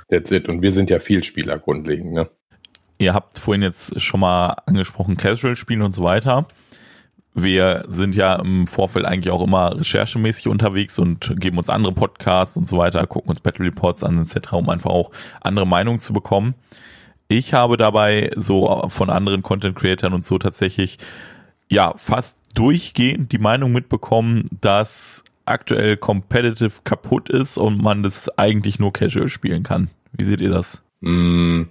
That's 0.09 0.31
it. 0.31 0.49
Und 0.49 0.61
wir 0.61 0.71
sind 0.71 0.89
ja 0.89 0.99
Vielspieler 0.99 1.59
grundlegend, 1.59 2.13
ne? 2.13 2.29
Ihr 2.97 3.13
habt 3.13 3.39
vorhin 3.39 3.61
jetzt 3.61 4.01
schon 4.01 4.19
mal 4.19 4.57
angesprochen, 4.65 5.15
Casual-Spielen 5.15 5.83
und 5.83 5.95
so 5.95 6.03
weiter. 6.03 6.47
Wir 7.33 7.85
sind 7.87 8.15
ja 8.15 8.35
im 8.35 8.67
Vorfeld 8.67 9.05
eigentlich 9.05 9.31
auch 9.31 9.41
immer 9.41 9.79
recherchemäßig 9.79 10.47
unterwegs 10.47 10.99
und 10.99 11.33
geben 11.39 11.57
uns 11.57 11.69
andere 11.69 11.93
Podcasts 11.93 12.57
und 12.57 12.67
so 12.67 12.77
weiter, 12.77 13.05
gucken 13.07 13.29
uns 13.29 13.39
Battle 13.39 13.65
Reports 13.65 14.03
an 14.03 14.21
etc., 14.21 14.53
um 14.53 14.69
einfach 14.69 14.89
auch 14.89 15.11
andere 15.39 15.65
Meinungen 15.65 15.99
zu 15.99 16.11
bekommen. 16.11 16.55
Ich 17.29 17.53
habe 17.53 17.77
dabei 17.77 18.31
so 18.35 18.89
von 18.89 19.09
anderen 19.09 19.43
Content 19.43 19.77
Creatern 19.77 20.13
und 20.13 20.25
so 20.25 20.37
tatsächlich 20.37 20.97
ja 21.69 21.93
fast 21.97 22.37
durchgehend 22.55 23.31
die 23.31 23.37
Meinung 23.37 23.71
mitbekommen, 23.71 24.45
dass 24.59 25.23
aktuell 25.45 25.97
Competitive 25.97 26.81
kaputt 26.83 27.29
ist 27.29 27.57
und 27.57 27.81
man 27.81 28.03
das 28.03 28.29
eigentlich 28.37 28.79
nur 28.79 28.93
casual 28.93 29.29
spielen 29.29 29.63
kann. 29.63 29.89
Wie 30.11 30.25
seht 30.25 30.41
ihr 30.41 30.49
das? 30.49 30.83
Mm, 31.01 31.63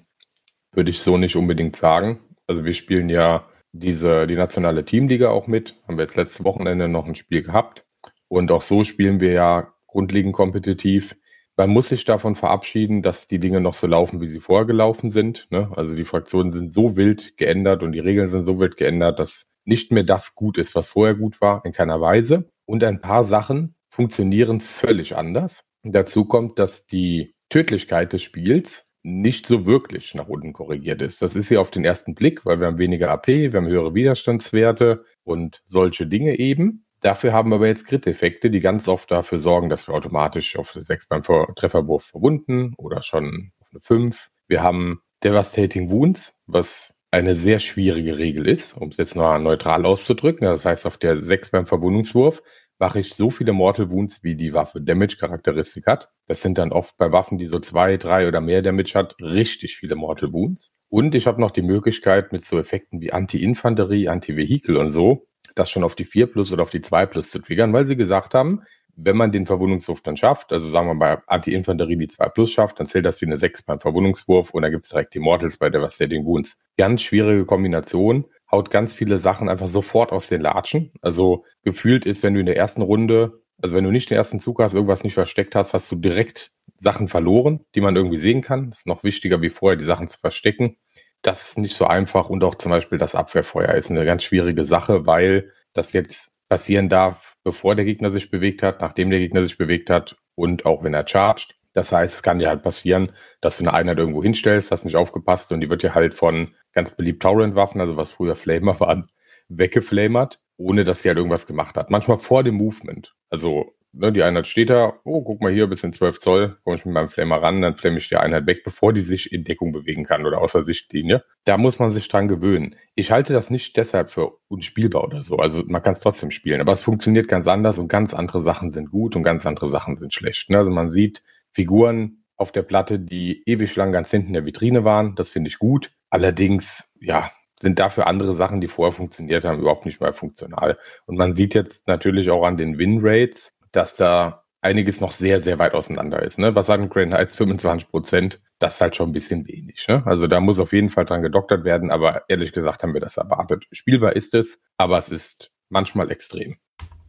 würde 0.73 0.91
ich 0.91 1.01
so 1.01 1.17
nicht 1.17 1.37
unbedingt 1.37 1.77
sagen. 1.77 2.21
Also 2.47 2.65
wir 2.65 2.75
spielen 2.75 3.09
ja 3.09 3.45
diese, 3.73 4.27
die 4.27 4.37
nationale 4.37 4.85
Teamliga 4.85 5.31
auch 5.31 5.47
mit. 5.47 5.77
Haben 5.87 5.99
wir 5.99 6.05
jetzt 6.05 6.17
letztes 6.17 6.45
Wochenende 6.45 6.89
noch 6.89 7.07
ein 7.07 7.15
Spiel 7.15 7.43
gehabt. 7.43 7.85
Und 8.29 8.51
auch 8.51 8.63
so 8.63 8.85
spielen 8.85 9.21
wir 9.21 9.33
ja 9.33 9.73
grundlegend 9.87 10.35
kompetitiv. 10.35 11.17
Man 11.57 11.71
muss 11.71 11.89
sich 11.89 12.05
davon 12.05 12.37
verabschieden, 12.37 13.03
dass 13.03 13.27
die 13.27 13.41
Dinge 13.41 13.61
noch 13.61 13.75
so 13.75 13.87
laufen, 13.89 14.21
wie 14.21 14.29
sie 14.29 14.41
vorher 14.41 14.67
gelaufen 14.67 15.11
sind. 15.11 15.49
Ne? 15.51 15.71
Also 15.75 15.97
die 15.97 16.05
Fraktionen 16.05 16.51
sind 16.51 16.73
so 16.73 16.97
wild 16.97 17.37
geändert 17.37 17.83
und 17.83 17.93
die 17.93 17.99
Regeln 17.99 18.29
sind 18.29 18.45
so 18.45 18.61
wild 18.61 18.77
geändert, 18.77 19.19
dass 19.19 19.48
nicht 19.69 19.93
mehr 19.93 20.03
das 20.03 20.35
gut 20.35 20.57
ist, 20.57 20.75
was 20.75 20.89
vorher 20.89 21.15
gut 21.15 21.41
war, 21.41 21.63
in 21.65 21.73
keiner 21.73 22.01
Weise. 22.01 22.49
Und 22.65 22.83
ein 22.83 23.01
paar 23.01 23.23
Sachen 23.23 23.75
funktionieren 23.91 24.61
völlig 24.61 25.15
anders. 25.15 25.65
Dazu 25.83 26.25
kommt, 26.25 26.59
dass 26.59 26.87
die 26.87 27.35
Tödlichkeit 27.51 28.13
des 28.13 28.23
Spiels 28.23 28.91
nicht 29.03 29.47
so 29.47 29.67
wirklich 29.67 30.15
nach 30.15 30.29
unten 30.29 30.53
korrigiert 30.53 31.03
ist. 31.03 31.23
Das 31.23 31.37
ist 31.37 31.51
ja 31.51 31.61
auf 31.61 31.71
den 31.71 31.85
ersten 31.85 32.15
Blick, 32.15 32.45
weil 32.47 32.61
wir 32.61 32.67
haben 32.67 32.79
weniger 32.79 33.11
AP, 33.11 33.29
wir 33.29 33.53
haben 33.53 33.67
höhere 33.67 33.95
Widerstandswerte 33.95 35.05
und 35.23 35.63
solche 35.65 36.07
Dinge 36.07 36.39
eben. 36.39 36.87
Dafür 37.01 37.33
haben 37.33 37.51
wir 37.51 37.57
aber 37.57 37.69
jetzt 37.69 37.87
Crit-Effekte, 37.87 38.51
die 38.51 38.61
ganz 38.61 38.89
oft 38.89 39.11
dafür 39.11 39.39
sorgen, 39.39 39.69
dass 39.69 39.87
wir 39.87 39.95
automatisch 39.95 40.57
auf 40.57 40.75
eine 40.75 40.83
6 40.83 41.09
beim 41.09 41.23
Trefferwurf 41.23 42.05
verbunden 42.05 42.75
oder 42.77 43.03
schon 43.03 43.53
auf 43.61 43.69
eine 43.71 43.81
5. 43.81 44.31
Wir 44.49 44.63
haben 44.63 45.01
Devastating 45.23 45.91
Wounds, 45.91 46.35
was 46.47 46.95
eine 47.11 47.35
sehr 47.35 47.59
schwierige 47.59 48.19
Regel 48.19 48.47
ist, 48.47 48.77
um 48.77 48.89
es 48.89 48.99
jetzt 48.99 49.17
noch 49.17 49.39
neutral 49.39 49.87
auszudrücken. 49.87 50.47
Das 50.47 50.65
heißt, 50.65 50.87
auf 50.87 50.99
der 50.99 51.17
6 51.17 51.51
beim 51.51 51.67
Verwundungswurf 51.67 52.43
mache 52.79 53.01
ich 53.01 53.15
so 53.15 53.31
viele 53.31 53.53
Mortal 53.53 53.91
Wounds, 53.91 54.23
wie 54.23 54.37
die 54.37 54.53
Waffe 54.53 54.81
Damage-Charakteristik 54.81 55.87
hat. 55.87 56.11
Das 56.27 56.43
sind 56.43 56.59
dann 56.59 56.71
oft 56.71 56.97
bei 56.97 57.11
Waffen, 57.11 57.39
die 57.39 57.47
so 57.47 57.59
zwei, 57.59 57.97
drei 57.97 58.29
oder 58.29 58.41
mehr 58.41 58.63
Damage 58.63 58.93
hat, 58.95 59.17
richtig 59.21 59.77
viele 59.77 59.97
Mortal 59.97 60.33
Wounds. 60.33 60.75
Und 60.89 61.15
ich 61.15 61.27
habe 61.27 61.41
noch 61.41 61.51
die 61.51 61.63
Möglichkeit 61.63 62.33
mit 62.33 62.45
so 62.45 62.59
Effekten 62.59 63.01
wie 63.01 63.13
Anti-Infanterie, 63.13 64.09
Anti-Vehikel 64.09 64.77
und 64.77 64.91
so, 64.91 65.27
das 65.55 65.71
schon 65.71 65.85
auf 65.85 65.95
die 65.95 66.05
4 66.05 66.29
plus 66.29 66.53
oder 66.53 66.63
auf 66.63 66.71
die 66.71 66.81
2 66.81 67.07
plus 67.07 67.31
zu 67.31 67.41
triggern, 67.41 67.73
weil 67.73 67.87
sie 67.87 67.97
gesagt 67.97 68.35
haben, 68.35 68.63
wenn 69.01 69.17
man 69.17 69.31
den 69.31 69.47
Verwundungswurf 69.47 70.01
dann 70.01 70.17
schafft, 70.17 70.53
also 70.53 70.69
sagen 70.69 70.89
wir 70.89 70.97
bei 70.97 71.19
Anti-Infanterie 71.27 71.97
die 71.97 72.09
2 72.09 72.29
plus 72.31 72.51
schafft, 72.51 72.81
dann 72.81 72.87
zählt 72.87 73.07
das 73.07 73.21
wie 73.21 73.27
eine 73.27 73.37
6 73.37 73.63
beim 73.63 73.81
Verwundungswurf 73.81 74.51
und 74.51 74.63
da 74.63 74.71
gibt's 74.71 74.89
direkt 74.89 75.15
die 75.15 75.21
Mortals 75.21 75.57
bei 75.57 75.71
Devastating 75.71 76.25
Wounds. 76.25 76.59
Ganz 76.77 77.03
schwierige 77.03 77.45
Kombination 77.45 78.25
haut 78.51 78.71
ganz 78.71 78.95
viele 78.95 79.19
Sachen 79.19 79.49
einfach 79.49 79.69
sofort 79.69 80.11
aus 80.11 80.29
den 80.29 80.41
Latschen. 80.41 80.93
Also 81.01 81.45
gefühlt 81.63 82.07
ist, 82.07 82.25
wenn 82.25 82.35
du 82.35 82.41
in 82.41 82.47
der 82.47 82.57
ersten 82.57 82.83
Runde, 82.83 83.41
also 83.63 83.77
wenn 83.77 83.85
du 83.85 83.93
nicht 83.93 84.11
den 84.11 84.17
ersten 84.17 84.41
Zug 84.41 84.61
hast, 84.61 84.75
irgendwas 84.75 85.05
nicht 85.05 85.15
versteckt 85.15 85.55
hast, 85.55 85.75
hast 85.75 85.91
du 85.93 85.97
direkt 85.97 86.51
Sachen 86.77 87.07
verloren, 87.07 87.61
die 87.77 87.81
man 87.81 87.95
irgendwie 87.95 88.19
sehen 88.19 88.43
kann. 88.43 88.71
Das 88.71 88.81
ist 88.81 88.87
noch 88.87 89.05
wichtiger, 89.05 89.41
wie 89.43 89.51
vorher 89.51 89.77
die 89.77 89.85
Sachen 89.85 90.09
zu 90.09 90.19
verstecken. 90.19 90.77
Das 91.23 91.51
ist 91.51 91.59
nicht 91.59 91.77
so 91.77 91.87
einfach 91.87 92.31
und 92.31 92.43
auch 92.43 92.57
zum 92.57 92.71
Beispiel 92.71 92.99
das 92.99 93.15
Abwehrfeuer 93.15 93.75
ist 93.75 93.91
eine 93.91 94.05
ganz 94.05 94.25
schwierige 94.25 94.65
Sache, 94.65 95.07
weil 95.07 95.53
das 95.73 95.93
jetzt 95.93 96.33
passieren 96.49 96.89
darf, 96.89 97.37
bevor 97.45 97.75
der 97.75 97.85
Gegner 97.85 98.11
sich 98.11 98.31
bewegt 98.31 98.63
hat, 98.63 98.81
nachdem 98.81 99.11
der 99.11 99.21
Gegner 99.21 99.43
sich 99.43 99.59
bewegt 99.59 99.91
hat 99.91 100.17
und 100.35 100.67
auch 100.67 100.83
wenn 100.83 100.95
er 100.95 101.07
chargt. 101.07 101.57
Das 101.75 101.93
heißt, 101.93 102.15
es 102.15 102.23
kann 102.23 102.39
dir 102.39 102.49
halt 102.49 102.63
passieren, 102.63 103.13
dass 103.41 103.59
du 103.59 103.65
eine 103.65 103.75
Einheit 103.75 103.99
irgendwo 103.99 104.23
hinstellst, 104.23 104.71
hast 104.71 104.85
nicht 104.85 104.97
aufgepasst 104.97 105.53
und 105.53 105.61
die 105.61 105.71
wird 105.71 105.83
dir 105.83 105.95
halt 105.95 106.15
von 106.15 106.55
ganz 106.73 106.93
beliebt 106.93 107.23
Torrent-Waffen, 107.23 107.81
also 107.81 107.97
was 107.97 108.11
früher 108.11 108.37
Flamer 108.37 108.81
waren, 108.81 109.07
weggeflamert, 109.49 110.41
ohne 110.57 110.85
dass 110.85 111.03
sie 111.03 111.09
halt 111.09 111.19
irgendwas 111.19 111.47
gemacht 111.47 111.77
hat. 111.77 111.91
Manchmal 111.91 112.19
vor 112.19 112.43
dem 112.43 112.57
Movement. 112.57 113.15
Also 113.31 113.75
ne, 113.93 114.13
die 114.13 114.23
Einheit 114.23 114.47
steht 114.47 114.71
da, 114.71 114.95
oh, 115.05 115.23
guck 115.23 115.41
mal 115.41 115.53
hier, 115.53 115.67
bis 115.67 115.85
in 115.85 115.93
12 115.93 116.19
Zoll, 116.19 116.57
komme 116.65 116.77
ich 116.77 116.85
mit 116.85 116.95
meinem 116.95 117.09
Flamer 117.09 117.43
ran, 117.43 117.63
dann 117.63 117.77
flame 117.77 117.99
ich 117.99 118.09
die 118.09 118.17
Einheit 118.17 118.47
weg, 118.47 118.63
bevor 118.65 118.93
die 118.93 119.01
sich 119.01 119.33
in 119.33 119.45
Deckung 119.45 119.73
bewegen 119.73 120.05
kann 120.05 120.27
oder 120.27 120.41
außer 120.41 120.63
Sichtlinie. 120.63 121.25
Da 121.45 121.57
muss 121.57 121.79
man 121.79 121.93
sich 121.93 122.09
dran 122.09 122.29
gewöhnen. 122.29 122.77
Ich 122.95 123.11
halte 123.11 123.33
das 123.33 123.51
nicht 123.51 123.77
deshalb 123.77 124.11
für 124.11 124.39
unspielbar 124.49 125.05
oder 125.05 125.23
so. 125.23 125.37
Also 125.37 125.63
man 125.67 125.83
kann 125.83 125.93
es 125.93 126.01
trotzdem 126.01 126.31
spielen, 126.31 126.61
aber 126.61 126.73
es 126.73 126.83
funktioniert 126.83 127.29
ganz 127.29 127.47
anders 127.49 127.79
und 127.79 127.89
ganz 127.89 128.15
andere 128.15 128.41
Sachen 128.41 128.71
sind 128.71 128.91
gut 128.91 129.17
und 129.17 129.23
ganz 129.23 129.47
andere 129.47 129.69
Sachen 129.69 129.97
sind 129.97 130.15
schlecht. 130.15 130.51
Ne? 130.51 130.59
Also 130.59 130.71
man 130.71 130.91
sieht 130.91 131.23
Figuren 131.53 132.25
auf 132.37 132.53
der 132.53 132.63
Platte, 132.63 132.99
die 133.01 133.43
ewig 133.47 133.75
lang 133.77 133.93
ganz 133.93 134.11
hinten 134.11 134.29
in 134.29 134.35
der 134.35 134.47
Vitrine 134.47 134.85
waren. 134.85 135.15
Das 135.17 135.31
finde 135.31 135.49
ich 135.49 135.59
gut. 135.59 135.91
Allerdings, 136.11 136.91
ja, 137.01 137.31
sind 137.61 137.79
dafür 137.79 138.07
andere 138.07 138.35
Sachen, 138.35 138.61
die 138.61 138.69
vorher 138.69 138.93
funktioniert 138.93 139.45
haben, 139.45 139.59
überhaupt 139.61 139.85
nicht 139.85 140.01
mehr 140.01 140.13
funktional. 140.13 140.79
Und 141.07 141.17
man 141.17 141.33
sieht 141.33 141.55
jetzt 141.55 141.89
natürlich 141.89 142.31
auch 142.31 142.45
an 142.45 142.57
den 142.57 142.79
Win-Rates, 142.79 143.53
dass 143.73 143.97
da 143.97 144.45
einiges 144.61 145.01
noch 145.01 145.13
sehr, 145.13 145.41
sehr 145.41 145.59
weit 145.59 145.75
auseinander 145.75 146.23
ist. 146.23 146.39
Ne? 146.39 146.55
Was 146.55 146.67
sagen 146.67 146.89
Grand 146.89 147.15
Heights 147.15 147.37
25 147.37 147.89
Prozent? 147.89 148.41
Das 148.59 148.75
ist 148.75 148.81
halt 148.81 148.97
schon 148.97 149.11
ein 149.11 149.13
bisschen 149.13 149.47
wenig. 149.47 149.87
Ne? 149.89 150.03
Also 150.05 150.27
da 150.27 150.41
muss 150.41 150.59
auf 150.59 150.73
jeden 150.73 150.91
Fall 150.91 151.05
dran 151.05 151.23
gedoktert 151.23 151.65
werden, 151.65 151.91
aber 151.91 152.23
ehrlich 152.29 152.53
gesagt 152.53 152.83
haben 152.83 152.93
wir 152.93 153.01
das 153.01 153.17
erwartet. 153.17 153.65
Spielbar 153.71 154.17
ist 154.17 154.35
es, 154.35 154.61
aber 154.77 154.99
es 154.99 155.11
ist 155.11 155.51
manchmal 155.69 156.11
extrem. 156.11 156.57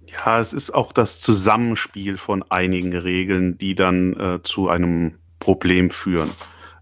Ja, 0.06 0.40
es 0.40 0.54
ist 0.54 0.72
auch 0.72 0.92
das 0.92 1.20
Zusammenspiel 1.20 2.18
von 2.18 2.44
einigen 2.50 2.96
Regeln, 2.96 3.58
die 3.58 3.76
dann 3.76 4.14
äh, 4.20 4.44
zu 4.44 4.70
einem 4.70 5.20
Problem 5.40 5.92
führen. 5.92 6.32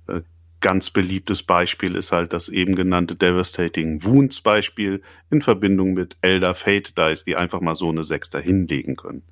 Äh, 0.07 0.21
ganz 0.61 0.89
beliebtes 0.89 1.43
Beispiel 1.43 1.95
ist 1.95 2.11
halt 2.11 2.33
das 2.33 2.49
eben 2.49 2.75
genannte 2.75 3.15
Devastating 3.15 4.03
Wounds 4.03 4.41
Beispiel 4.41 5.01
in 5.29 5.41
Verbindung 5.41 5.93
mit 5.93 6.17
Elder 6.21 6.55
Fate 6.55 6.97
Dice, 6.97 7.25
die 7.25 7.35
einfach 7.35 7.61
mal 7.61 7.75
so 7.75 7.89
eine 7.89 8.03
Sechs 8.03 8.29
dahinlegen 8.29 8.95
können. 8.95 9.23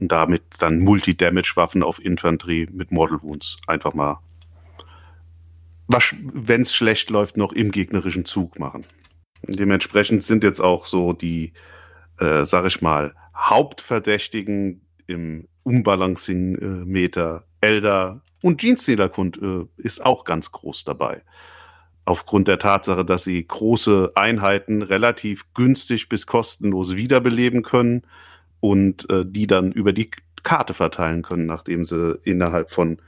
Und 0.00 0.12
damit 0.12 0.42
dann 0.58 0.80
Multi-Damage-Waffen 0.80 1.82
auf 1.82 2.04
Infanterie 2.04 2.68
mit 2.70 2.92
Model 2.92 3.20
Wounds 3.22 3.58
einfach 3.66 3.94
mal, 3.94 4.20
wenn 5.88 6.62
es 6.62 6.74
schlecht 6.74 7.10
läuft, 7.10 7.36
noch 7.36 7.52
im 7.52 7.70
gegnerischen 7.70 8.24
Zug 8.24 8.58
machen. 8.58 8.84
Dementsprechend 9.42 10.22
sind 10.22 10.44
jetzt 10.44 10.60
auch 10.60 10.86
so 10.86 11.12
die, 11.12 11.52
äh, 12.18 12.44
sag 12.44 12.66
ich 12.66 12.82
mal, 12.82 13.14
Hauptverdächtigen 13.34 14.82
im 15.06 15.48
Umbalancing-Meter 15.62 17.44
Elder 17.60 18.22
und 18.42 18.60
Jeans-Niederkund 18.60 19.40
äh, 19.42 19.64
ist 19.76 20.04
auch 20.04 20.24
ganz 20.24 20.52
groß 20.52 20.84
dabei. 20.84 21.22
Aufgrund 22.04 22.48
der 22.48 22.58
Tatsache, 22.58 23.04
dass 23.04 23.24
sie 23.24 23.46
große 23.46 24.12
Einheiten 24.14 24.82
relativ 24.82 25.52
günstig 25.54 26.08
bis 26.08 26.26
kostenlos 26.26 26.96
wiederbeleben 26.96 27.62
können 27.62 28.02
und 28.60 29.08
äh, 29.10 29.24
die 29.26 29.46
dann 29.46 29.72
über 29.72 29.92
die 29.92 30.10
Karte 30.42 30.74
verteilen 30.74 31.22
können, 31.22 31.46
nachdem 31.46 31.84
sie 31.84 32.18
innerhalb 32.24 32.70
von 32.70 32.98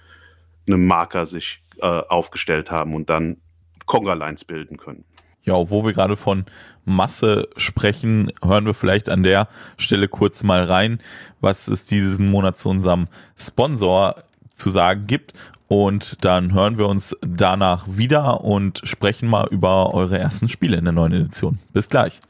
einem 0.66 0.86
Marker 0.86 1.26
sich 1.26 1.62
äh, 1.80 1.86
aufgestellt 1.86 2.70
haben 2.70 2.94
und 2.94 3.10
dann 3.10 3.38
Conga-Lines 3.86 4.44
bilden 4.44 4.76
können. 4.76 5.04
Ja, 5.42 5.70
wo 5.70 5.84
wir 5.84 5.92
gerade 5.92 6.16
von 6.16 6.44
Masse 6.84 7.48
sprechen, 7.56 8.30
hören 8.44 8.66
wir 8.66 8.74
vielleicht 8.74 9.08
an 9.08 9.22
der 9.22 9.48
Stelle 9.78 10.08
kurz 10.08 10.42
mal 10.42 10.64
rein, 10.64 11.00
was 11.40 11.66
es 11.68 11.86
diesen 11.86 12.30
Monat 12.30 12.56
zu 12.56 12.68
unserem 12.68 13.08
Sponsor 13.36 14.16
zu 14.50 14.70
sagen 14.70 15.06
gibt. 15.06 15.32
Und 15.66 16.24
dann 16.24 16.52
hören 16.52 16.78
wir 16.78 16.88
uns 16.88 17.16
danach 17.22 17.86
wieder 17.88 18.42
und 18.42 18.80
sprechen 18.84 19.28
mal 19.28 19.46
über 19.50 19.94
eure 19.94 20.18
ersten 20.18 20.48
Spiele 20.48 20.76
in 20.76 20.84
der 20.84 20.92
neuen 20.92 21.12
Edition. 21.12 21.58
Bis 21.72 21.88
gleich. 21.88 22.20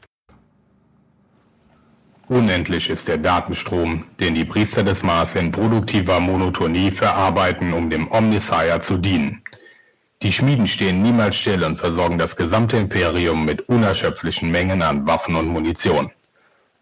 Unendlich 2.27 2.89
ist 2.89 3.07
der 3.07 3.17
Datenstrom, 3.17 4.05
den 4.19 4.35
die 4.35 4.45
Priester 4.45 4.83
des 4.83 5.03
Mars 5.03 5.35
in 5.35 5.51
produktiver 5.51 6.19
Monotonie 6.19 6.91
verarbeiten, 6.91 7.73
um 7.73 7.89
dem 7.89 8.09
Omnissiah 8.09 8.79
zu 8.79 8.97
dienen. 8.97 9.41
Die 10.21 10.31
Schmieden 10.31 10.67
stehen 10.67 11.01
niemals 11.01 11.35
still 11.35 11.63
und 11.63 11.77
versorgen 11.77 12.17
das 12.17 12.35
gesamte 12.35 12.77
Imperium 12.77 13.43
mit 13.43 13.67
unerschöpflichen 13.67 14.51
Mengen 14.51 14.81
an 14.81 15.07
Waffen 15.07 15.35
und 15.35 15.47
Munition. 15.47 16.11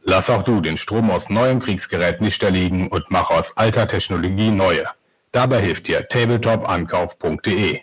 Lass 0.03 0.29
auch 0.29 0.43
du 0.43 0.59
den 0.61 0.77
Strom 0.77 1.09
aus 1.09 1.29
neuem 1.29 1.59
Kriegsgerät 1.59 2.21
nicht 2.21 2.43
erliegen 2.43 2.87
und 2.87 3.05
mach 3.09 3.29
aus 3.29 3.55
alter 3.57 3.87
Technologie 3.87 4.51
neue. 4.51 4.85
Dabei 5.31 5.61
hilft 5.61 5.87
dir 5.87 6.07
tabletop-ankauf.de. 6.07 7.81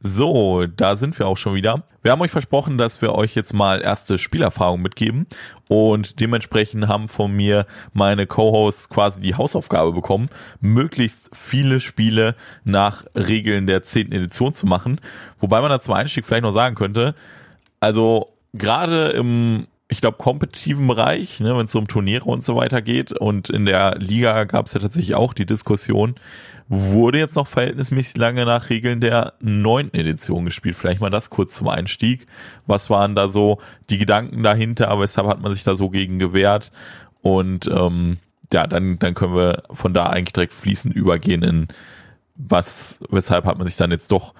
So, 0.00 0.66
da 0.66 0.94
sind 0.94 1.18
wir 1.18 1.26
auch 1.26 1.36
schon 1.36 1.54
wieder. 1.54 1.84
Wir 2.02 2.12
haben 2.12 2.20
euch 2.20 2.30
versprochen, 2.30 2.78
dass 2.78 3.00
wir 3.02 3.14
euch 3.14 3.34
jetzt 3.34 3.54
mal 3.54 3.80
erste 3.80 4.18
Spielerfahrung 4.18 4.82
mitgeben 4.82 5.26
und 5.68 6.20
dementsprechend 6.20 6.86
haben 6.86 7.08
von 7.08 7.32
mir 7.32 7.66
meine 7.92 8.26
Co-Hosts 8.26 8.88
quasi 8.88 9.20
die 9.20 9.34
Hausaufgabe 9.34 9.92
bekommen, 9.92 10.28
möglichst 10.60 11.30
viele 11.32 11.80
Spiele 11.80 12.36
nach 12.64 13.04
Regeln 13.14 13.66
der 13.66 13.82
10. 13.82 14.12
Edition 14.12 14.52
zu 14.52 14.66
machen. 14.66 15.00
Wobei 15.38 15.60
man 15.60 15.70
da 15.70 15.80
zum 15.80 15.94
Einstieg 15.94 16.26
vielleicht 16.26 16.44
noch 16.44 16.52
sagen 16.52 16.76
könnte, 16.76 17.14
also 17.80 18.34
gerade 18.52 19.08
im 19.08 19.66
ich 19.88 20.00
glaube, 20.00 20.18
kompetitiven 20.18 20.86
Bereich, 20.86 21.38
ne, 21.40 21.56
wenn 21.56 21.66
es 21.66 21.74
um 21.74 21.86
Turniere 21.86 22.24
und 22.24 22.42
so 22.44 22.56
weiter 22.56 22.82
geht. 22.82 23.12
Und 23.12 23.50
in 23.50 23.66
der 23.66 23.96
Liga 23.98 24.44
gab 24.44 24.66
es 24.66 24.74
ja 24.74 24.80
tatsächlich 24.80 25.14
auch 25.14 25.32
die 25.32 25.46
Diskussion, 25.46 26.16
wurde 26.68 27.18
jetzt 27.18 27.36
noch 27.36 27.46
verhältnismäßig 27.46 28.16
lange 28.16 28.44
nach 28.44 28.70
Regeln 28.70 29.00
der 29.00 29.34
neunten 29.40 29.96
Edition 29.96 30.44
gespielt. 30.44 30.74
Vielleicht 30.74 31.00
mal 31.00 31.10
das 31.10 31.30
kurz 31.30 31.54
zum 31.54 31.68
Einstieg. 31.68 32.26
Was 32.66 32.90
waren 32.90 33.14
da 33.14 33.28
so 33.28 33.58
die 33.88 33.98
Gedanken 33.98 34.42
dahinter? 34.42 34.98
Weshalb 34.98 35.28
hat 35.28 35.40
man 35.40 35.52
sich 35.52 35.62
da 35.62 35.76
so 35.76 35.88
gegen 35.88 36.18
gewehrt? 36.18 36.72
Und 37.22 37.68
ähm, 37.68 38.18
ja, 38.52 38.66
dann, 38.66 38.98
dann 38.98 39.14
können 39.14 39.36
wir 39.36 39.62
von 39.70 39.94
da 39.94 40.06
eigentlich 40.06 40.32
direkt 40.32 40.54
fließend 40.54 40.94
übergehen 40.94 41.42
in 41.42 41.68
was, 42.34 43.00
weshalb 43.08 43.44
hat 43.44 43.58
man 43.58 43.66
sich 43.66 43.76
dann 43.76 43.92
jetzt 43.92 44.10
doch 44.10 44.34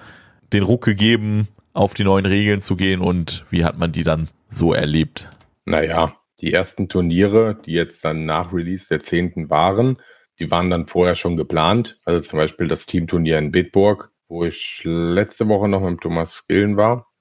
den 0.53 0.63
Ruck 0.63 0.83
gegeben, 0.83 1.47
auf 1.73 1.93
die 1.93 2.03
neuen 2.03 2.25
Regeln 2.25 2.59
zu 2.59 2.75
gehen 2.75 3.01
und 3.01 3.45
wie 3.49 3.63
hat 3.63 3.77
man 3.77 3.91
die 3.91 4.03
dann 4.03 4.27
so 4.49 4.73
erlebt? 4.73 5.29
Naja, 5.69 6.15
die 6.39 6.53
ersten 6.53 6.87
Turniere, 6.87 7.59
die 7.65 7.73
jetzt 7.73 8.05
dann 8.05 8.25
nach 8.25 8.53
Release 8.53 8.87
der 8.87 9.01
10. 9.01 9.49
waren, 9.49 9.97
die 10.39 10.49
waren 10.49 10.69
dann 10.69 10.87
vorher 10.87 11.15
schon 11.15 11.35
geplant. 11.35 11.99
Also 12.05 12.25
zum 12.25 12.39
Beispiel 12.39 12.69
das 12.69 12.85
Teamturnier 12.85 13.37
in 13.37 13.51
Bitburg, 13.51 14.13
wo 14.29 14.45
ich 14.45 14.79
letzte 14.85 15.49
Woche 15.49 15.67
noch 15.67 15.81
mit 15.81 15.99
Thomas 15.99 16.35
Skillen 16.35 16.77
war. 16.77 17.11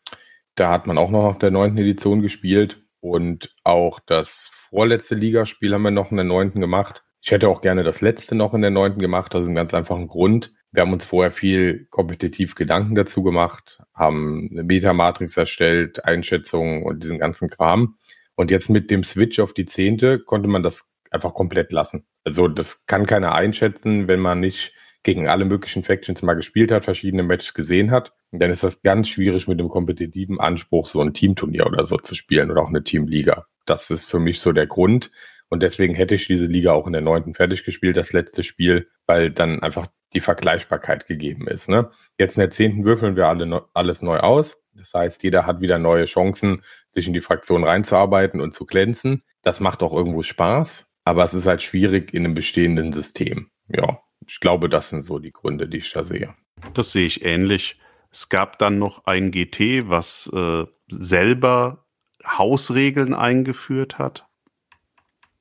Da 0.54 0.70
hat 0.70 0.87
man 0.87 0.96
auch 0.96 1.11
noch 1.11 1.32
nach 1.32 1.40
der 1.40 1.50
9. 1.50 1.76
Edition 1.76 2.22
gespielt 2.22 2.85
und 3.00 3.52
auch 3.64 3.98
das 3.98 4.48
vorletzte 4.52 5.16
Ligaspiel 5.16 5.74
haben 5.74 5.82
wir 5.82 5.90
noch 5.90 6.12
in 6.12 6.16
der 6.16 6.24
9. 6.24 6.52
gemacht. 6.61 7.02
Ich 7.22 7.32
hätte 7.32 7.48
auch 7.48 7.62
gerne 7.62 7.82
das 7.82 8.00
letzte 8.00 8.37
noch 8.37 8.54
in 8.54 8.62
der 8.62 8.70
9. 8.70 9.00
gemacht, 9.00 9.35
Das 9.35 9.42
ist 9.42 9.48
ein 9.48 9.56
ganz 9.56 9.74
einfachen 9.74 10.06
Grund. 10.06 10.54
Wir 10.70 10.82
haben 10.82 10.92
uns 10.92 11.04
vorher 11.04 11.32
viel 11.32 11.87
kompetitiv 11.90 12.54
Gedanken 12.54 12.94
dazu 12.94 13.24
gemacht, 13.24 13.82
haben 13.92 14.48
eine 14.52 14.62
Metamatrix 14.62 15.37
erstellt, 15.37 16.04
Einschätzungen 16.04 16.85
und 16.85 17.02
diesen 17.02 17.18
ganzen 17.18 17.50
Kram. 17.50 17.96
Und 18.37 18.51
jetzt 18.51 18.68
mit 18.68 18.90
dem 18.90 19.03
Switch 19.03 19.40
auf 19.40 19.55
die 19.55 19.64
zehnte 19.64 20.20
konnte 20.20 20.49
man 20.49 20.62
das 20.62 20.87
einfach 21.11 21.35
komplett 21.35 21.72
lassen. 21.72 22.07
Also 22.25 22.49
das 22.49 22.87
kann 22.87 23.07
keiner 23.07 23.35
einschätzen, 23.35 24.09
wenn 24.09 24.20
man 24.20 24.40
nicht 24.40 24.72
gegen 25.03 25.29
alle 25.29 25.44
möglichen 25.44 25.85
Factions 25.85 26.22
mal 26.22 26.35
gespielt 26.35 26.72
hat, 26.72 26.85
verschiedene 26.85 27.22
Matches 27.22 27.55
gesehen 27.55 27.90
hat. 27.92 28.12
Und 28.33 28.42
dann 28.42 28.51
ist 28.51 28.64
das 28.64 28.83
ganz 28.83 29.09
schwierig 29.09 29.46
mit 29.46 29.61
dem 29.61 29.68
kompetitiven 29.68 30.40
Anspruch, 30.40 30.88
so 30.88 31.01
ein 31.01 31.14
Teamturnier 31.14 31.66
oder 31.66 31.85
so 31.85 31.96
zu 31.96 32.14
spielen 32.14 32.51
oder 32.51 32.62
auch 32.62 32.68
eine 32.68 32.83
Teamliga. 32.83 33.46
Das 33.66 33.90
ist 33.90 34.07
für 34.07 34.18
mich 34.18 34.40
so 34.40 34.53
der 34.53 34.66
Grund. 34.66 35.12
Und 35.49 35.62
deswegen 35.62 35.94
hätte 35.94 36.16
ich 36.16 36.27
diese 36.27 36.46
Liga 36.46 36.72
auch 36.72 36.88
in 36.88 36.92
der 36.92 37.03
neunten 37.03 37.35
fertig 37.35 37.64
gespielt, 37.64 37.96
das 37.96 38.12
letzte 38.12 38.42
Spiel, 38.42 38.88
weil 39.07 39.31
dann 39.31 39.62
einfach 39.62 39.87
die 40.12 40.20
Vergleichbarkeit 40.20 41.07
gegeben 41.07 41.46
ist. 41.46 41.68
Ne? 41.68 41.90
Jetzt 42.18 42.37
in 42.37 42.40
der 42.40 42.51
zehnten 42.51 42.85
würfeln 42.85 43.14
wir 43.14 43.29
alle 43.29 43.64
alles 43.75 44.03
neu 44.03 44.18
aus. 44.18 44.61
Das 44.76 44.92
heißt, 44.94 45.22
jeder 45.22 45.46
hat 45.46 45.60
wieder 45.60 45.78
neue 45.78 46.04
Chancen, 46.04 46.62
sich 46.88 47.06
in 47.06 47.12
die 47.12 47.20
Fraktion 47.20 47.64
reinzuarbeiten 47.64 48.40
und 48.40 48.52
zu 48.52 48.66
glänzen. 48.66 49.22
Das 49.42 49.60
macht 49.60 49.82
auch 49.82 49.92
irgendwo 49.92 50.22
Spaß, 50.22 50.92
aber 51.04 51.24
es 51.24 51.34
ist 51.34 51.46
halt 51.46 51.62
schwierig 51.62 52.12
in 52.12 52.24
einem 52.24 52.34
bestehenden 52.34 52.92
System. 52.92 53.50
Ja, 53.68 54.00
ich 54.26 54.40
glaube, 54.40 54.68
das 54.68 54.90
sind 54.90 55.04
so 55.04 55.18
die 55.18 55.32
Gründe, 55.32 55.68
die 55.68 55.78
ich 55.78 55.92
da 55.92 56.04
sehe. 56.04 56.34
Das 56.74 56.92
sehe 56.92 57.06
ich 57.06 57.24
ähnlich. 57.24 57.78
Es 58.10 58.28
gab 58.28 58.58
dann 58.58 58.78
noch 58.78 59.06
ein 59.06 59.30
GT, 59.30 59.88
was 59.88 60.30
äh, 60.32 60.64
selber 60.88 61.86
Hausregeln 62.24 63.14
eingeführt 63.14 63.98
hat. 63.98 64.26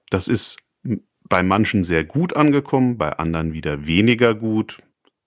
Das 0.10 0.28
ist 0.28 0.58
bei 1.28 1.42
manchen 1.42 1.84
sehr 1.84 2.04
gut 2.04 2.36
angekommen, 2.36 2.98
bei 2.98 3.14
anderen 3.14 3.54
wieder 3.54 3.88
weniger 3.88 4.36
gut. 4.36 4.78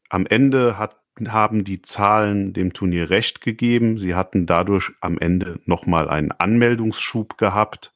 Am 0.08 0.26
Ende 0.26 0.78
hat 0.78 1.00
haben 1.26 1.64
die 1.64 1.82
Zahlen 1.82 2.52
dem 2.52 2.72
Turnier 2.72 3.10
recht 3.10 3.40
gegeben. 3.40 3.98
Sie 3.98 4.14
hatten 4.14 4.46
dadurch 4.46 4.92
am 5.00 5.18
Ende 5.18 5.60
nochmal 5.64 6.08
einen 6.08 6.32
Anmeldungsschub 6.32 7.36
gehabt. 7.36 7.92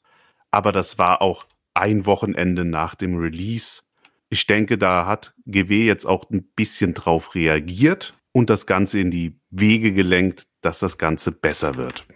Aber 0.50 0.72
das 0.72 0.98
war 0.98 1.22
auch 1.22 1.46
ein 1.74 2.04
Wochenende 2.06 2.64
nach 2.64 2.94
dem 2.94 3.16
Release. 3.16 3.82
Ich 4.28 4.46
denke, 4.46 4.78
da 4.78 5.06
hat 5.06 5.34
GW 5.46 5.86
jetzt 5.86 6.06
auch 6.06 6.28
ein 6.30 6.44
bisschen 6.56 6.94
drauf 6.94 7.34
reagiert 7.34 8.14
und 8.32 8.50
das 8.50 8.66
Ganze 8.66 8.98
in 8.98 9.10
die 9.10 9.38
Wege 9.50 9.92
gelenkt, 9.92 10.44
dass 10.60 10.78
das 10.78 10.98
Ganze 10.98 11.32
besser 11.32 11.76
wird. 11.76 12.06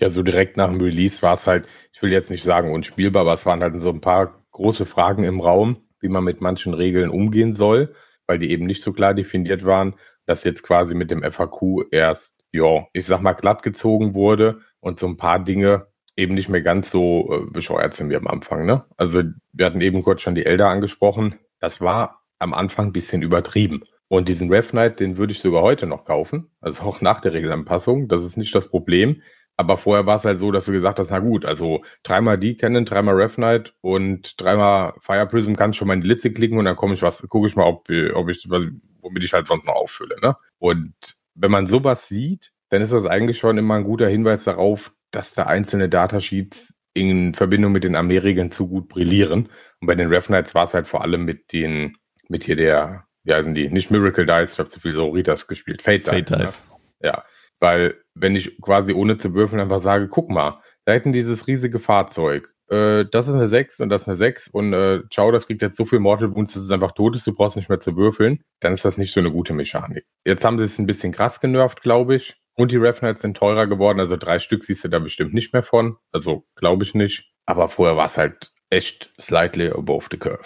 Ja, 0.00 0.10
so 0.10 0.22
direkt 0.22 0.56
nach 0.56 0.68
dem 0.68 0.80
Release 0.80 1.22
war 1.22 1.34
es 1.34 1.46
halt, 1.46 1.66
ich 1.92 2.00
will 2.02 2.12
jetzt 2.12 2.30
nicht 2.30 2.44
sagen 2.44 2.72
unspielbar, 2.72 3.22
aber 3.22 3.32
es 3.32 3.46
waren 3.46 3.62
halt 3.62 3.80
so 3.80 3.90
ein 3.90 4.00
paar 4.00 4.44
große 4.52 4.86
Fragen 4.86 5.24
im 5.24 5.40
Raum, 5.40 5.76
wie 6.00 6.08
man 6.08 6.24
mit 6.24 6.40
manchen 6.40 6.72
Regeln 6.72 7.10
umgehen 7.10 7.52
soll, 7.52 7.94
weil 8.26 8.38
die 8.38 8.50
eben 8.50 8.66
nicht 8.66 8.82
so 8.82 8.92
klar 8.92 9.14
definiert 9.14 9.64
waren 9.64 9.94
das 10.28 10.44
jetzt 10.44 10.62
quasi 10.62 10.94
mit 10.94 11.10
dem 11.10 11.22
FAQ 11.22 11.86
erst, 11.90 12.44
ja, 12.52 12.86
ich 12.92 13.06
sag 13.06 13.22
mal, 13.22 13.32
glatt 13.32 13.62
gezogen 13.62 14.14
wurde 14.14 14.60
und 14.80 15.00
so 15.00 15.06
ein 15.06 15.16
paar 15.16 15.42
Dinge 15.42 15.86
eben 16.16 16.34
nicht 16.34 16.50
mehr 16.50 16.60
ganz 16.60 16.90
so 16.90 17.30
äh, 17.32 17.50
bescheuert 17.50 17.94
sind 17.94 18.10
wie 18.10 18.16
am 18.16 18.26
Anfang. 18.26 18.66
Ne? 18.66 18.84
Also 18.98 19.22
wir 19.52 19.66
hatten 19.66 19.80
eben 19.80 20.02
kurz 20.02 20.20
schon 20.20 20.34
die 20.34 20.44
Elder 20.44 20.68
angesprochen. 20.68 21.36
Das 21.60 21.80
war 21.80 22.22
am 22.38 22.52
Anfang 22.52 22.88
ein 22.88 22.92
bisschen 22.92 23.22
übertrieben. 23.22 23.84
Und 24.08 24.28
diesen 24.28 24.52
Ref 24.52 24.70
Knight, 24.70 25.00
den 25.00 25.16
würde 25.16 25.32
ich 25.32 25.40
sogar 25.40 25.62
heute 25.62 25.86
noch 25.86 26.04
kaufen. 26.04 26.50
Also 26.60 26.82
auch 26.82 27.00
nach 27.00 27.20
der 27.20 27.32
Regelanpassung. 27.32 28.08
Das 28.08 28.22
ist 28.22 28.36
nicht 28.36 28.54
das 28.54 28.68
Problem. 28.68 29.22
Aber 29.60 29.76
vorher 29.76 30.06
war 30.06 30.16
es 30.16 30.24
halt 30.24 30.38
so, 30.38 30.52
dass 30.52 30.66
du 30.66 30.72
gesagt 30.72 31.00
hast, 31.00 31.10
na 31.10 31.18
gut, 31.18 31.44
also 31.44 31.82
dreimal 32.04 32.38
die 32.38 32.56
kennen, 32.56 32.84
dreimal 32.84 33.16
Ref 33.16 33.34
Knight 33.34 33.74
und 33.80 34.40
dreimal 34.40 34.94
Fire 35.00 35.26
Prism 35.26 35.54
kannst 35.54 35.76
schon 35.76 35.88
mal 35.88 35.94
in 35.94 36.00
die 36.00 36.06
Liste 36.06 36.32
klicken 36.32 36.58
und 36.58 36.64
dann 36.64 36.76
komme 36.76 36.94
ich 36.94 37.02
was, 37.02 37.26
gucke 37.28 37.48
ich 37.48 37.56
mal, 37.56 37.64
ob, 37.64 37.88
ob 38.14 38.28
ich, 38.28 38.48
womit 38.48 39.24
ich 39.24 39.32
halt 39.32 39.48
sonst 39.48 39.66
noch 39.66 39.74
auffülle. 39.74 40.14
Ne? 40.22 40.36
Und 40.58 40.94
wenn 41.34 41.50
man 41.50 41.66
sowas 41.66 42.06
sieht, 42.06 42.52
dann 42.68 42.82
ist 42.82 42.92
das 42.92 43.06
eigentlich 43.06 43.38
schon 43.38 43.58
immer 43.58 43.74
ein 43.74 43.84
guter 43.84 44.08
Hinweis 44.08 44.44
darauf, 44.44 44.92
dass 45.10 45.34
da 45.34 45.44
einzelne 45.44 45.88
Datasheets 45.88 46.74
in 46.94 47.34
Verbindung 47.34 47.72
mit 47.72 47.82
den 47.82 47.96
Armeeregeln 47.96 48.52
zu 48.52 48.68
gut 48.68 48.88
brillieren. 48.88 49.48
Und 49.80 49.88
bei 49.88 49.96
den 49.96 50.08
Ref 50.08 50.26
Knights 50.26 50.54
war 50.54 50.64
es 50.64 50.74
halt 50.74 50.86
vor 50.86 51.02
allem 51.02 51.24
mit 51.24 51.52
den, 51.52 51.96
mit 52.28 52.44
hier 52.44 52.56
der, 52.56 53.06
wie 53.24 53.34
heißen 53.34 53.54
die? 53.54 53.68
Nicht 53.70 53.90
Miracle 53.90 54.24
Dice, 54.24 54.52
ich 54.52 54.58
habe 54.60 54.68
zu 54.68 54.78
viel 54.78 54.92
Soritas 54.92 55.48
gespielt. 55.48 55.82
Fate, 55.82 56.02
Fate 56.02 56.30
Dice. 56.30 56.38
Dice. 56.38 56.64
Ne? 56.68 57.08
Ja, 57.08 57.24
weil 57.60 57.96
wenn 58.14 58.36
ich 58.36 58.60
quasi 58.60 58.92
ohne 58.92 59.18
zu 59.18 59.34
würfeln 59.34 59.60
einfach 59.60 59.78
sage, 59.80 60.08
guck 60.08 60.30
mal, 60.30 60.60
da 60.84 60.92
hätten 60.92 61.12
dieses 61.12 61.46
riesige 61.46 61.78
Fahrzeug. 61.78 62.54
Äh, 62.68 63.04
das 63.10 63.28
ist 63.28 63.34
eine 63.34 63.48
6 63.48 63.80
und 63.80 63.88
das 63.88 64.02
ist 64.02 64.08
eine 64.08 64.16
6 64.16 64.48
und 64.48 64.72
äh, 64.72 65.00
ciao, 65.10 65.30
das 65.30 65.46
kriegt 65.46 65.62
jetzt 65.62 65.76
so 65.76 65.84
viel 65.84 65.98
Mortal 66.00 66.34
Wounds, 66.34 66.54
dass 66.54 66.64
es 66.64 66.70
einfach 66.70 66.92
tot 66.92 67.14
ist, 67.16 67.26
du 67.26 67.32
brauchst 67.32 67.56
nicht 67.56 67.68
mehr 67.68 67.80
zu 67.80 67.96
würfeln. 67.96 68.42
Dann 68.60 68.72
ist 68.72 68.84
das 68.84 68.98
nicht 68.98 69.12
so 69.12 69.20
eine 69.20 69.30
gute 69.30 69.52
Mechanik. 69.52 70.04
Jetzt 70.26 70.44
haben 70.44 70.58
sie 70.58 70.64
es 70.64 70.78
ein 70.78 70.86
bisschen 70.86 71.12
krass 71.12 71.40
genervt, 71.40 71.82
glaube 71.82 72.16
ich. 72.16 72.36
Und 72.54 72.72
die 72.72 72.76
Revenants 72.76 73.22
sind 73.22 73.36
teurer 73.36 73.66
geworden, 73.68 74.00
also 74.00 74.16
drei 74.16 74.38
Stück 74.40 74.64
siehst 74.64 74.82
du 74.84 74.88
da 74.88 74.98
bestimmt 74.98 75.32
nicht 75.32 75.52
mehr 75.52 75.62
von. 75.62 75.96
Also 76.12 76.46
glaube 76.56 76.84
ich 76.84 76.92
nicht. 76.94 77.30
Aber 77.46 77.68
vorher 77.68 77.96
war 77.96 78.06
es 78.06 78.18
halt 78.18 78.52
echt 78.70 79.12
slightly 79.20 79.70
above 79.70 80.06
the 80.10 80.18
curve. 80.18 80.44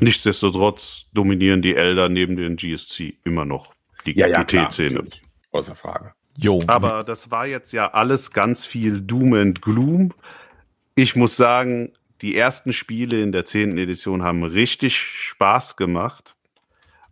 Nichtsdestotrotz 0.00 1.06
dominieren 1.12 1.62
die 1.62 1.74
Elder 1.76 2.08
neben 2.08 2.36
den 2.36 2.56
GSC 2.56 3.18
immer 3.24 3.44
noch 3.44 3.72
die 4.04 4.18
Ja, 4.18 4.26
ja, 4.26 4.42
GT-Szene. 4.42 4.94
natürlich. 4.94 5.22
Außer 5.52 5.74
Frage. 5.74 6.12
Jo. 6.36 6.60
Aber 6.66 7.04
das 7.04 7.30
war 7.30 7.46
jetzt 7.46 7.72
ja 7.72 7.92
alles 7.92 8.32
ganz 8.32 8.66
viel 8.66 9.00
Doom 9.00 9.34
and 9.34 9.62
Gloom. 9.62 10.12
Ich 10.94 11.16
muss 11.16 11.36
sagen, 11.36 11.92
die 12.20 12.36
ersten 12.36 12.72
Spiele 12.72 13.20
in 13.20 13.32
der 13.32 13.44
10. 13.44 13.76
Edition 13.78 14.22
haben 14.22 14.44
richtig 14.44 14.96
Spaß 14.96 15.76
gemacht. 15.76 16.36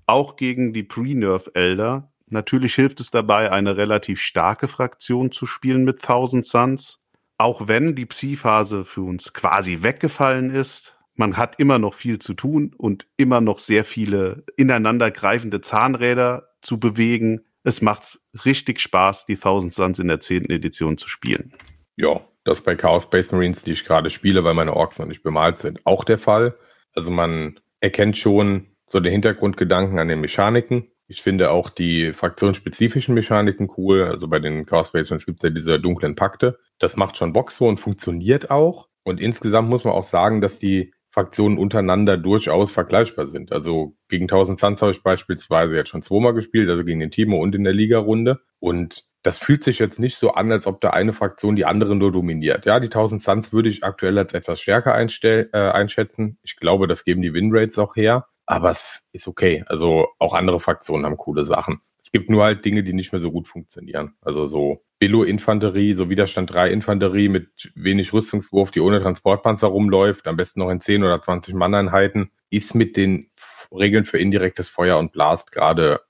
Auch 0.06 0.36
gegen 0.36 0.72
die 0.72 0.82
Pre-Nerf-Elder. 0.82 2.10
Natürlich 2.28 2.74
hilft 2.74 3.00
es 3.00 3.10
dabei, 3.10 3.52
eine 3.52 3.76
relativ 3.76 4.20
starke 4.20 4.68
Fraktion 4.68 5.30
zu 5.32 5.46
spielen 5.46 5.84
mit 5.84 5.98
1000 5.98 6.44
Suns. 6.44 6.98
Auch 7.38 7.68
wenn 7.68 7.94
die 7.94 8.06
Psi-Phase 8.06 8.84
für 8.84 9.02
uns 9.02 9.32
quasi 9.32 9.82
weggefallen 9.82 10.50
ist. 10.50 10.96
Man 11.14 11.36
hat 11.36 11.58
immer 11.58 11.78
noch 11.78 11.94
viel 11.94 12.18
zu 12.18 12.34
tun 12.34 12.74
und 12.76 13.06
immer 13.16 13.40
noch 13.40 13.58
sehr 13.58 13.84
viele 13.84 14.44
ineinandergreifende 14.56 15.60
Zahnräder 15.60 16.48
zu 16.62 16.80
bewegen. 16.80 17.42
Es 17.64 17.80
macht 17.80 18.18
richtig 18.44 18.80
Spaß, 18.80 19.26
die 19.26 19.34
1000 19.34 19.72
Suns 19.72 19.98
in 19.98 20.08
der 20.08 20.20
10. 20.20 20.50
Edition 20.50 20.98
zu 20.98 21.08
spielen. 21.08 21.54
Ja, 21.96 22.20
das 22.44 22.62
bei 22.62 22.74
Chaos 22.74 23.04
Space 23.04 23.30
Marines, 23.30 23.62
die 23.62 23.72
ich 23.72 23.84
gerade 23.84 24.10
spiele, 24.10 24.42
weil 24.42 24.54
meine 24.54 24.74
Orks 24.74 24.98
noch 24.98 25.06
nicht 25.06 25.22
bemalt 25.22 25.58
sind, 25.58 25.80
auch 25.84 26.04
der 26.04 26.18
Fall. 26.18 26.56
Also 26.94 27.10
man 27.10 27.60
erkennt 27.80 28.18
schon 28.18 28.66
so 28.90 28.98
den 29.00 29.12
Hintergrundgedanken 29.12 29.98
an 29.98 30.08
den 30.08 30.20
Mechaniken. 30.20 30.88
Ich 31.06 31.22
finde 31.22 31.50
auch 31.50 31.70
die 31.70 32.12
fraktionsspezifischen 32.12 33.14
Mechaniken 33.14 33.68
cool. 33.76 34.04
Also 34.04 34.28
bei 34.28 34.40
den 34.40 34.66
Chaos 34.66 34.88
Space 34.88 35.10
Marines 35.10 35.26
gibt 35.26 35.42
es 35.42 35.48
ja 35.48 35.54
diese 35.54 35.78
dunklen 35.78 36.16
Pakte. 36.16 36.58
Das 36.78 36.96
macht 36.96 37.16
schon 37.16 37.32
Bock 37.32 37.50
so 37.52 37.66
und 37.66 37.80
funktioniert 37.80 38.50
auch. 38.50 38.88
Und 39.04 39.20
insgesamt 39.20 39.68
muss 39.68 39.84
man 39.84 39.94
auch 39.94 40.04
sagen, 40.04 40.40
dass 40.40 40.58
die 40.58 40.92
Fraktionen 41.12 41.58
untereinander 41.58 42.16
durchaus 42.16 42.72
vergleichbar 42.72 43.26
sind. 43.26 43.52
Also 43.52 43.94
gegen 44.08 44.24
1000 44.24 44.58
Suns 44.58 44.80
habe 44.80 44.92
ich 44.92 45.02
beispielsweise 45.02 45.76
jetzt 45.76 45.90
schon 45.90 46.00
zweimal 46.00 46.32
gespielt, 46.32 46.70
also 46.70 46.84
gegen 46.84 47.00
den 47.00 47.10
Timo 47.10 47.38
und 47.38 47.54
in 47.54 47.64
der 47.64 47.74
Liga-Runde. 47.74 48.40
Und 48.60 49.04
das 49.22 49.38
fühlt 49.38 49.62
sich 49.62 49.78
jetzt 49.78 50.00
nicht 50.00 50.16
so 50.16 50.32
an, 50.32 50.50
als 50.50 50.66
ob 50.66 50.80
da 50.80 50.90
eine 50.90 51.12
Fraktion 51.12 51.54
die 51.54 51.66
andere 51.66 51.94
nur 51.94 52.12
dominiert. 52.12 52.64
Ja, 52.64 52.80
die 52.80 52.86
1000 52.86 53.22
Suns 53.22 53.52
würde 53.52 53.68
ich 53.68 53.84
aktuell 53.84 54.16
als 54.18 54.32
etwas 54.32 54.60
stärker 54.60 54.94
einstell, 54.94 55.50
äh, 55.52 55.58
einschätzen. 55.58 56.38
Ich 56.42 56.56
glaube, 56.56 56.86
das 56.86 57.04
geben 57.04 57.20
die 57.20 57.34
Winrates 57.34 57.78
auch 57.78 57.94
her. 57.94 58.26
Aber 58.46 58.70
es 58.70 59.06
ist 59.12 59.28
okay. 59.28 59.64
Also 59.66 60.08
auch 60.18 60.32
andere 60.32 60.60
Fraktionen 60.60 61.04
haben 61.04 61.18
coole 61.18 61.44
Sachen. 61.44 61.80
Es 61.98 62.10
gibt 62.10 62.30
nur 62.30 62.42
halt 62.42 62.64
Dinge, 62.64 62.82
die 62.82 62.94
nicht 62.94 63.12
mehr 63.12 63.20
so 63.20 63.30
gut 63.30 63.46
funktionieren. 63.46 64.14
Also 64.22 64.46
so 64.46 64.82
Billo-Infanterie, 65.02 65.94
so 65.94 66.10
Widerstand 66.10 66.54
3 66.54 66.70
Infanterie 66.70 67.28
mit 67.28 67.72
wenig 67.74 68.12
Rüstungswurf, 68.12 68.70
die 68.70 68.78
ohne 68.78 69.00
Transportpanzer 69.00 69.66
rumläuft, 69.66 70.28
am 70.28 70.36
besten 70.36 70.60
noch 70.60 70.70
in 70.70 70.78
10 70.78 71.02
oder 71.02 71.20
20 71.20 71.54
Manneinheiten, 71.54 72.30
ist 72.50 72.76
mit 72.76 72.96
den 72.96 73.28
Regeln 73.72 74.04
für 74.04 74.18
indirektes 74.18 74.68
Feuer 74.68 74.98
und 74.98 75.10
Blast 75.10 75.50
gerade 75.50 76.02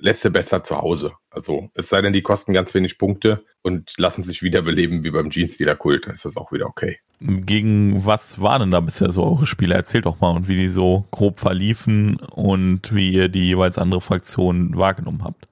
lässt 0.00 0.24
er 0.24 0.32
besser 0.32 0.64
zu 0.64 0.76
Hause. 0.76 1.12
Also 1.30 1.70
es 1.74 1.88
sei 1.88 2.02
denn, 2.02 2.12
die 2.12 2.22
kosten 2.22 2.52
ganz 2.52 2.74
wenig 2.74 2.98
Punkte 2.98 3.44
und 3.62 3.92
lassen 3.96 4.24
sich 4.24 4.42
wiederbeleben 4.42 5.04
wie 5.04 5.12
beim 5.12 5.30
Jeans-Dealer-Kult. 5.30 6.06
Dann 6.06 6.14
ist 6.14 6.24
das 6.24 6.36
auch 6.36 6.50
wieder 6.50 6.66
okay. 6.66 6.98
Gegen 7.20 8.04
was 8.04 8.40
waren 8.40 8.62
denn 8.62 8.70
da 8.72 8.80
bisher 8.80 9.12
so 9.12 9.22
eure 9.22 9.46
Spiele? 9.46 9.76
Erzählt 9.76 10.06
doch 10.06 10.18
mal 10.18 10.34
und 10.34 10.48
wie 10.48 10.56
die 10.56 10.68
so 10.68 11.06
grob 11.12 11.38
verliefen 11.38 12.16
und 12.16 12.92
wie 12.92 13.12
ihr 13.12 13.28
die 13.28 13.46
jeweils 13.46 13.78
andere 13.78 14.00
Fraktion 14.00 14.76
wahrgenommen 14.76 15.22
habt. 15.22 15.46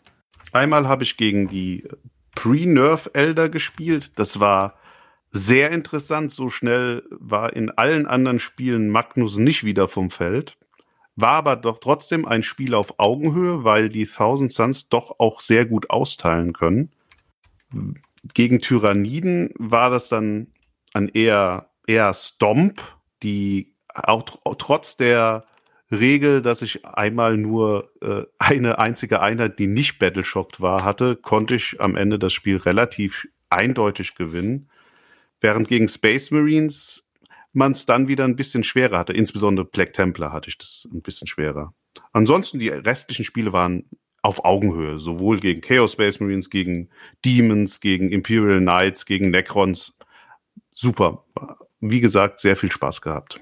Einmal 0.51 0.89
habe 0.89 1.05
ich 1.05 1.17
gegen 1.17 1.47
die 1.47 1.85
Pre-Nerf-Elder 2.35 3.49
gespielt. 3.49 4.19
Das 4.19 4.41
war 4.41 4.75
sehr 5.31 5.71
interessant. 5.71 6.33
So 6.33 6.49
schnell 6.49 7.05
war 7.11 7.53
in 7.55 7.71
allen 7.71 8.07
anderen 8.07 8.39
Spielen 8.39 8.89
Magnus 8.89 9.37
nicht 9.37 9.65
wieder 9.65 9.89
vom 9.89 10.11
Feld. 10.11 10.57
War 11.17 11.33
aber 11.33 11.57
doch 11.57 11.79
trotzdem 11.79 12.27
ein 12.27 12.43
Spiel 12.43 12.75
auf 12.75 12.99
Augenhöhe, 12.99 13.65
weil 13.65 13.89
die 13.89 14.07
Thousand 14.07 14.53
Suns 14.53 14.89
doch 14.89 15.19
auch 15.19 15.41
sehr 15.41 15.67
gut 15.67 15.91
austeilen 15.91 16.53
können. 16.53 16.91
Gegen 18.35 18.61
Tyranniden 18.61 19.51
war 19.57 19.91
das 19.91 20.09
dann 20.09 20.49
ein 20.95 21.09
eher, 21.09 21.71
eher 21.87 22.13
Stomp, 22.15 22.83
die 23.23 23.75
auch 23.95 24.23
tr- 24.23 24.57
trotz 24.59 24.97
der 24.97 25.45
Regel, 25.91 26.41
dass 26.43 26.63
ich 26.63 26.85
einmal 26.87 27.37
nur 27.37 27.93
äh, 28.01 28.23
eine 28.39 28.79
einzige 28.79 29.21
Einheit, 29.21 29.59
die 29.59 29.67
nicht 29.67 29.99
Battleshocked 29.99 30.61
war, 30.61 30.85
hatte, 30.85 31.17
konnte 31.17 31.57
ich 31.57 31.81
am 31.81 31.97
Ende 31.97 32.19
das 32.19 32.33
Spiel 32.33 32.57
relativ 32.59 33.27
eindeutig 33.49 34.15
gewinnen. 34.15 34.71
Während 35.41 35.69
gegen 35.69 35.89
Space 35.89 36.31
Marines 36.31 37.09
man 37.53 37.73
es 37.73 37.87
dann 37.87 38.09
wieder 38.09 38.25
ein 38.25 38.37
bisschen 38.37 38.63
schwerer 38.63 38.99
hatte. 38.99 39.13
Insbesondere 39.13 39.67
Black 39.67 39.93
Templar 39.93 40.33
hatte 40.33 40.49
ich 40.49 40.59
das 40.59 40.87
ein 40.93 41.03
bisschen 41.03 41.27
schwerer. 41.27 41.75
Ansonsten 42.13 42.59
die 42.59 42.69
restlichen 42.69 43.25
Spiele 43.25 43.53
waren 43.53 43.85
auf 44.23 44.45
Augenhöhe, 44.45 44.99
sowohl 44.99 45.41
gegen 45.41 45.61
Chaos 45.61 45.93
Space 45.93 46.21
Marines, 46.21 46.51
gegen 46.51 46.91
Demons, 47.25 47.81
gegen 47.81 48.11
Imperial 48.11 48.61
Knights, 48.61 49.07
gegen 49.07 49.31
Necrons. 49.31 49.97
Super. 50.73 51.25
Wie 51.81 52.01
gesagt, 52.01 52.41
sehr 52.41 52.57
viel 52.57 52.71
Spaß 52.71 53.01
gehabt. 53.01 53.41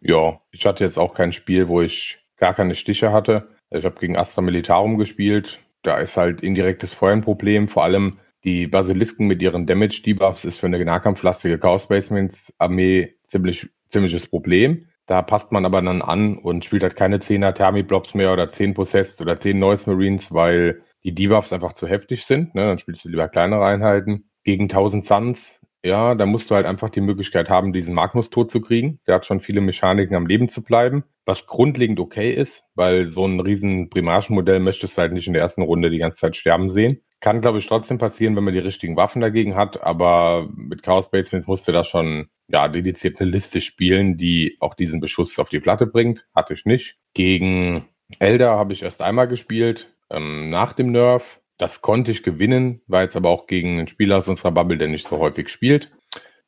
Ja, 0.00 0.40
ich 0.50 0.66
hatte 0.66 0.84
jetzt 0.84 0.98
auch 0.98 1.14
kein 1.14 1.32
Spiel, 1.32 1.68
wo 1.68 1.82
ich 1.82 2.18
gar 2.36 2.54
keine 2.54 2.74
Stiche 2.74 3.12
hatte. 3.12 3.48
Ich 3.70 3.84
habe 3.84 4.00
gegen 4.00 4.16
Astra 4.16 4.42
Militarum 4.42 4.98
gespielt. 4.98 5.60
Da 5.82 5.98
ist 5.98 6.16
halt 6.16 6.42
indirektes 6.42 6.92
Feuer 6.92 7.12
ein 7.12 7.20
Problem. 7.20 7.68
Vor 7.68 7.84
allem 7.84 8.18
die 8.44 8.66
Basilisken 8.66 9.26
mit 9.26 9.42
ihren 9.42 9.66
Damage-Debuffs 9.66 10.44
ist 10.44 10.58
für 10.58 10.66
eine 10.66 10.82
nahkampflastige 10.82 11.58
Chaos 11.58 11.88
Marines 11.90 12.52
Armee 12.58 13.14
ziemlich, 13.22 13.68
ziemliches 13.88 14.26
Problem. 14.26 14.86
Da 15.06 15.22
passt 15.22 15.52
man 15.52 15.64
aber 15.66 15.82
dann 15.82 16.02
an 16.02 16.38
und 16.38 16.64
spielt 16.64 16.82
halt 16.82 16.96
keine 16.96 17.18
10er 17.18 17.52
Thermi-Blobs 17.52 18.14
mehr 18.14 18.32
oder 18.32 18.48
10 18.48 18.74
Possessed 18.74 19.20
oder 19.20 19.36
10 19.36 19.58
Noise 19.58 19.90
Marines, 19.90 20.32
weil 20.32 20.82
die 21.04 21.14
Debuffs 21.14 21.52
einfach 21.52 21.72
zu 21.72 21.86
heftig 21.86 22.24
sind. 22.24 22.54
Ne? 22.54 22.62
Dann 22.62 22.78
spielst 22.78 23.04
du 23.04 23.08
lieber 23.08 23.28
kleinere 23.28 23.66
Einheiten. 23.66 24.30
Gegen 24.44 24.64
1000 24.64 25.04
Suns, 25.04 25.60
ja, 25.82 26.14
da 26.14 26.26
musst 26.26 26.50
du 26.50 26.54
halt 26.54 26.66
einfach 26.66 26.90
die 26.90 27.00
Möglichkeit 27.00 27.48
haben, 27.48 27.72
diesen 27.72 27.94
Magnus 27.94 28.30
tot 28.30 28.50
zu 28.50 28.60
kriegen. 28.60 29.00
Der 29.06 29.14
hat 29.14 29.26
schon 29.26 29.40
viele 29.40 29.60
Mechaniken, 29.60 30.14
am 30.14 30.26
Leben 30.26 30.48
zu 30.48 30.62
bleiben. 30.62 31.04
Was 31.24 31.46
grundlegend 31.46 32.00
okay 32.00 32.30
ist, 32.30 32.64
weil 32.74 33.08
so 33.08 33.24
ein 33.24 33.40
riesen 33.40 33.88
Primarchenmodell 33.88 34.60
möchtest 34.60 34.96
du 34.96 35.02
halt 35.02 35.12
nicht 35.12 35.26
in 35.26 35.32
der 35.32 35.42
ersten 35.42 35.62
Runde 35.62 35.90
die 35.90 35.98
ganze 35.98 36.18
Zeit 36.18 36.36
sterben 36.36 36.68
sehen. 36.68 37.00
Kann, 37.20 37.40
glaube 37.40 37.58
ich, 37.58 37.66
trotzdem 37.66 37.98
passieren, 37.98 38.36
wenn 38.36 38.44
man 38.44 38.54
die 38.54 38.60
richtigen 38.60 38.96
Waffen 38.96 39.20
dagegen 39.20 39.54
hat, 39.54 39.82
aber 39.82 40.48
mit 40.54 40.82
Chaos 40.82 41.12
Marines 41.12 41.46
musst 41.46 41.68
du 41.68 41.72
da 41.72 41.84
schon 41.84 42.28
ja, 42.48 42.68
dediziert 42.68 43.20
eine 43.20 43.30
Liste 43.30 43.60
spielen, 43.60 44.16
die 44.16 44.56
auch 44.60 44.74
diesen 44.74 45.00
Beschuss 45.00 45.38
auf 45.38 45.48
die 45.48 45.60
Platte 45.60 45.86
bringt. 45.86 46.26
Hatte 46.34 46.54
ich 46.54 46.64
nicht. 46.64 46.96
Gegen 47.14 47.84
Elder 48.18 48.52
habe 48.56 48.72
ich 48.72 48.82
erst 48.82 49.02
einmal 49.02 49.28
gespielt, 49.28 49.94
ähm, 50.10 50.50
nach 50.50 50.72
dem 50.72 50.90
Nerf. 50.90 51.39
Das 51.60 51.82
konnte 51.82 52.10
ich 52.10 52.22
gewinnen, 52.22 52.80
war 52.86 53.02
jetzt 53.02 53.16
aber 53.16 53.28
auch 53.28 53.46
gegen 53.46 53.78
einen 53.78 53.86
Spieler 53.86 54.16
aus 54.16 54.28
unserer 54.28 54.50
Bubble, 54.50 54.78
der 54.78 54.88
nicht 54.88 55.06
so 55.06 55.18
häufig 55.18 55.50
spielt. 55.50 55.90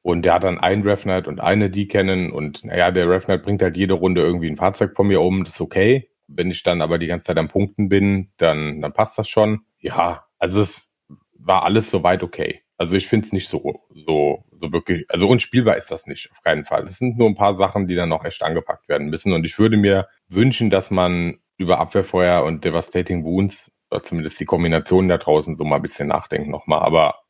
Und 0.00 0.22
der 0.22 0.32
hat 0.32 0.44
dann 0.44 0.58
einen 0.58 0.84
Revenant 0.84 1.28
und 1.28 1.38
eine 1.38 1.68
die 1.68 1.86
kennen 1.86 2.32
und 2.32 2.64
naja, 2.64 2.90
der 2.90 3.10
Revenant 3.10 3.42
bringt 3.42 3.60
halt 3.60 3.76
jede 3.76 3.92
Runde 3.92 4.22
irgendwie 4.22 4.48
ein 4.48 4.56
Fahrzeug 4.56 4.96
von 4.96 5.06
mir 5.06 5.20
um, 5.20 5.44
das 5.44 5.56
ist 5.56 5.60
okay. 5.60 6.08
Wenn 6.28 6.50
ich 6.50 6.62
dann 6.62 6.80
aber 6.80 6.96
die 6.96 7.08
ganze 7.08 7.26
Zeit 7.26 7.36
am 7.36 7.48
Punkten 7.48 7.90
bin, 7.90 8.32
dann, 8.38 8.80
dann 8.80 8.94
passt 8.94 9.18
das 9.18 9.28
schon. 9.28 9.66
Ja, 9.80 10.24
also 10.38 10.62
es 10.62 10.94
war 11.34 11.62
alles 11.64 11.90
soweit 11.90 12.22
okay. 12.22 12.62
Also 12.78 12.96
ich 12.96 13.06
finde 13.06 13.26
es 13.26 13.34
nicht 13.34 13.48
so, 13.48 13.82
so, 13.94 14.46
so 14.50 14.72
wirklich, 14.72 15.04
also 15.10 15.28
unspielbar 15.28 15.76
ist 15.76 15.90
das 15.90 16.06
nicht, 16.06 16.30
auf 16.32 16.40
keinen 16.40 16.64
Fall. 16.64 16.84
Es 16.84 16.98
sind 16.98 17.18
nur 17.18 17.28
ein 17.28 17.34
paar 17.34 17.54
Sachen, 17.54 17.86
die 17.86 17.94
dann 17.96 18.08
noch 18.08 18.24
echt 18.24 18.42
angepackt 18.42 18.88
werden 18.88 19.10
müssen. 19.10 19.34
Und 19.34 19.44
ich 19.44 19.58
würde 19.58 19.76
mir 19.76 20.08
wünschen, 20.28 20.70
dass 20.70 20.90
man 20.90 21.38
über 21.58 21.80
Abwehrfeuer 21.80 22.44
und 22.44 22.64
Devastating 22.64 23.24
Wounds, 23.24 23.70
zumindest 24.00 24.40
die 24.40 24.44
Kombination 24.44 25.08
da 25.08 25.18
draußen, 25.18 25.56
so 25.56 25.64
mal 25.64 25.76
ein 25.76 25.82
bisschen 25.82 26.08
nachdenkt 26.08 26.48
nochmal. 26.48 26.80
Aber 26.80 27.22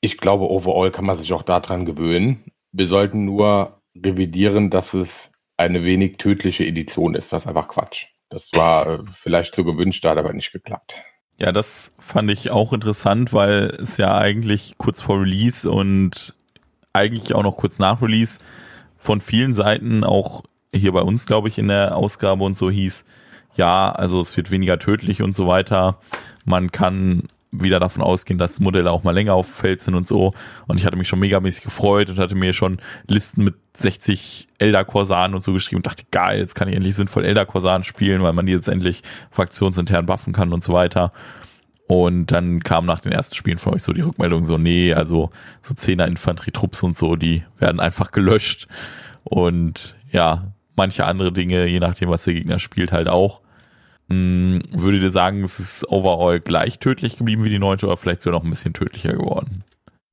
ich 0.00 0.18
glaube, 0.18 0.50
overall 0.50 0.90
kann 0.90 1.06
man 1.06 1.16
sich 1.16 1.32
auch 1.32 1.42
daran 1.42 1.86
gewöhnen. 1.86 2.44
Wir 2.72 2.86
sollten 2.86 3.24
nur 3.24 3.80
revidieren, 3.96 4.70
dass 4.70 4.94
es 4.94 5.32
eine 5.56 5.82
wenig 5.84 6.18
tödliche 6.18 6.66
Edition 6.66 7.14
ist. 7.14 7.32
Das 7.32 7.42
ist 7.42 7.48
einfach 7.48 7.68
Quatsch. 7.68 8.06
Das 8.28 8.50
war 8.54 8.86
äh, 8.86 8.98
vielleicht 9.14 9.54
so 9.54 9.64
gewünscht, 9.64 10.04
hat 10.04 10.18
aber 10.18 10.32
nicht 10.32 10.52
geklappt. 10.52 10.94
Ja, 11.38 11.52
das 11.52 11.92
fand 11.98 12.30
ich 12.30 12.50
auch 12.50 12.72
interessant, 12.72 13.32
weil 13.32 13.76
es 13.80 13.98
ja 13.98 14.16
eigentlich 14.16 14.74
kurz 14.78 15.00
vor 15.00 15.20
Release 15.20 15.70
und 15.70 16.34
eigentlich 16.92 17.34
auch 17.34 17.42
noch 17.42 17.56
kurz 17.56 17.78
nach 17.78 18.00
Release 18.00 18.40
von 18.96 19.20
vielen 19.20 19.52
Seiten, 19.52 20.02
auch 20.02 20.44
hier 20.74 20.92
bei 20.92 21.02
uns, 21.02 21.26
glaube 21.26 21.48
ich, 21.48 21.58
in 21.58 21.68
der 21.68 21.96
Ausgabe 21.96 22.42
und 22.42 22.56
so 22.56 22.70
hieß, 22.70 23.04
ja, 23.56 23.90
also 23.90 24.20
es 24.20 24.36
wird 24.36 24.50
weniger 24.50 24.78
tödlich 24.78 25.22
und 25.22 25.34
so 25.34 25.46
weiter. 25.46 25.98
Man 26.44 26.72
kann 26.72 27.24
wieder 27.52 27.80
davon 27.80 28.02
ausgehen, 28.02 28.38
dass 28.38 28.60
Modelle 28.60 28.90
auch 28.90 29.02
mal 29.02 29.14
länger 29.14 29.34
auf 29.34 29.48
Feld 29.48 29.80
sind 29.80 29.94
und 29.94 30.06
so. 30.06 30.34
Und 30.66 30.78
ich 30.78 30.86
hatte 30.86 30.96
mich 30.96 31.08
schon 31.08 31.18
megamäßig 31.18 31.64
gefreut 31.64 32.10
und 32.10 32.18
hatte 32.18 32.34
mir 32.34 32.52
schon 32.52 32.78
Listen 33.06 33.44
mit 33.44 33.54
60 33.74 34.48
Elder 34.58 34.84
Korsaren 34.84 35.34
und 35.34 35.42
so 35.42 35.52
geschrieben 35.52 35.78
und 35.78 35.86
dachte, 35.86 36.04
geil, 36.10 36.38
jetzt 36.38 36.54
kann 36.54 36.68
ich 36.68 36.74
endlich 36.74 36.96
sinnvoll 36.96 37.24
Elder 37.24 37.46
Korsaren 37.46 37.84
spielen, 37.84 38.22
weil 38.22 38.32
man 38.32 38.46
die 38.46 38.52
jetzt 38.52 38.68
endlich 38.68 39.02
fraktionsintern 39.30 40.06
buffen 40.06 40.32
kann 40.32 40.52
und 40.52 40.62
so 40.62 40.72
weiter. 40.72 41.12
Und 41.88 42.32
dann 42.32 42.62
kam 42.62 42.84
nach 42.84 43.00
den 43.00 43.12
ersten 43.12 43.36
Spielen 43.36 43.58
von 43.58 43.74
euch 43.74 43.82
so 43.82 43.92
die 43.92 44.00
Rückmeldung 44.00 44.42
so, 44.42 44.58
nee, 44.58 44.92
also 44.92 45.30
so 45.62 45.74
Zehner 45.74 46.08
Infanterietrupps 46.08 46.82
und 46.82 46.96
so, 46.96 47.14
die 47.14 47.44
werden 47.58 47.80
einfach 47.80 48.10
gelöscht. 48.10 48.66
Und 49.22 49.94
ja, 50.10 50.52
manche 50.74 51.04
andere 51.04 51.32
Dinge, 51.32 51.66
je 51.66 51.78
nachdem, 51.78 52.10
was 52.10 52.24
der 52.24 52.34
Gegner 52.34 52.58
spielt, 52.58 52.92
halt 52.92 53.08
auch. 53.08 53.40
Hm, 54.08 54.62
würdet 54.70 55.02
ihr 55.02 55.10
sagen, 55.10 55.42
es 55.42 55.58
ist 55.58 55.88
overall 55.88 56.40
gleich 56.40 56.78
tödlich 56.78 57.16
geblieben 57.16 57.44
wie 57.44 57.50
die 57.50 57.58
neunte 57.58 57.86
oder 57.86 57.96
vielleicht 57.96 58.20
sogar 58.20 58.38
noch 58.38 58.44
ein 58.44 58.50
bisschen 58.50 58.74
tödlicher 58.74 59.12
geworden? 59.12 59.64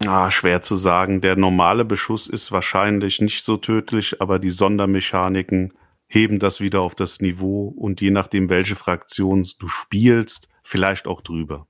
Ah, 0.06 0.32
schwer 0.32 0.62
zu 0.62 0.76
sagen. 0.76 1.22
Der 1.22 1.36
normale 1.36 1.86
Beschuss 1.86 2.28
ist 2.28 2.52
wahrscheinlich 2.52 3.22
nicht 3.22 3.46
so 3.46 3.58
tödlich, 3.58 4.22
aber 4.22 4.40
die 4.40 4.50
Sondermechaniken 4.50 5.74
heben 6.08 6.40
das 6.40 6.60
wieder 6.60 6.82
auf 6.82 6.96
das 6.96 7.22
Niveau 7.22 7.68
und 7.68 8.02
je 8.02 8.12
nachdem, 8.12 8.50
welche 8.50 8.76
Fraktion 8.76 9.48
du 9.60 9.68
spielst, 9.68 10.48
vielleicht 10.64 11.08
auch 11.08 11.22
drüber. 11.22 11.68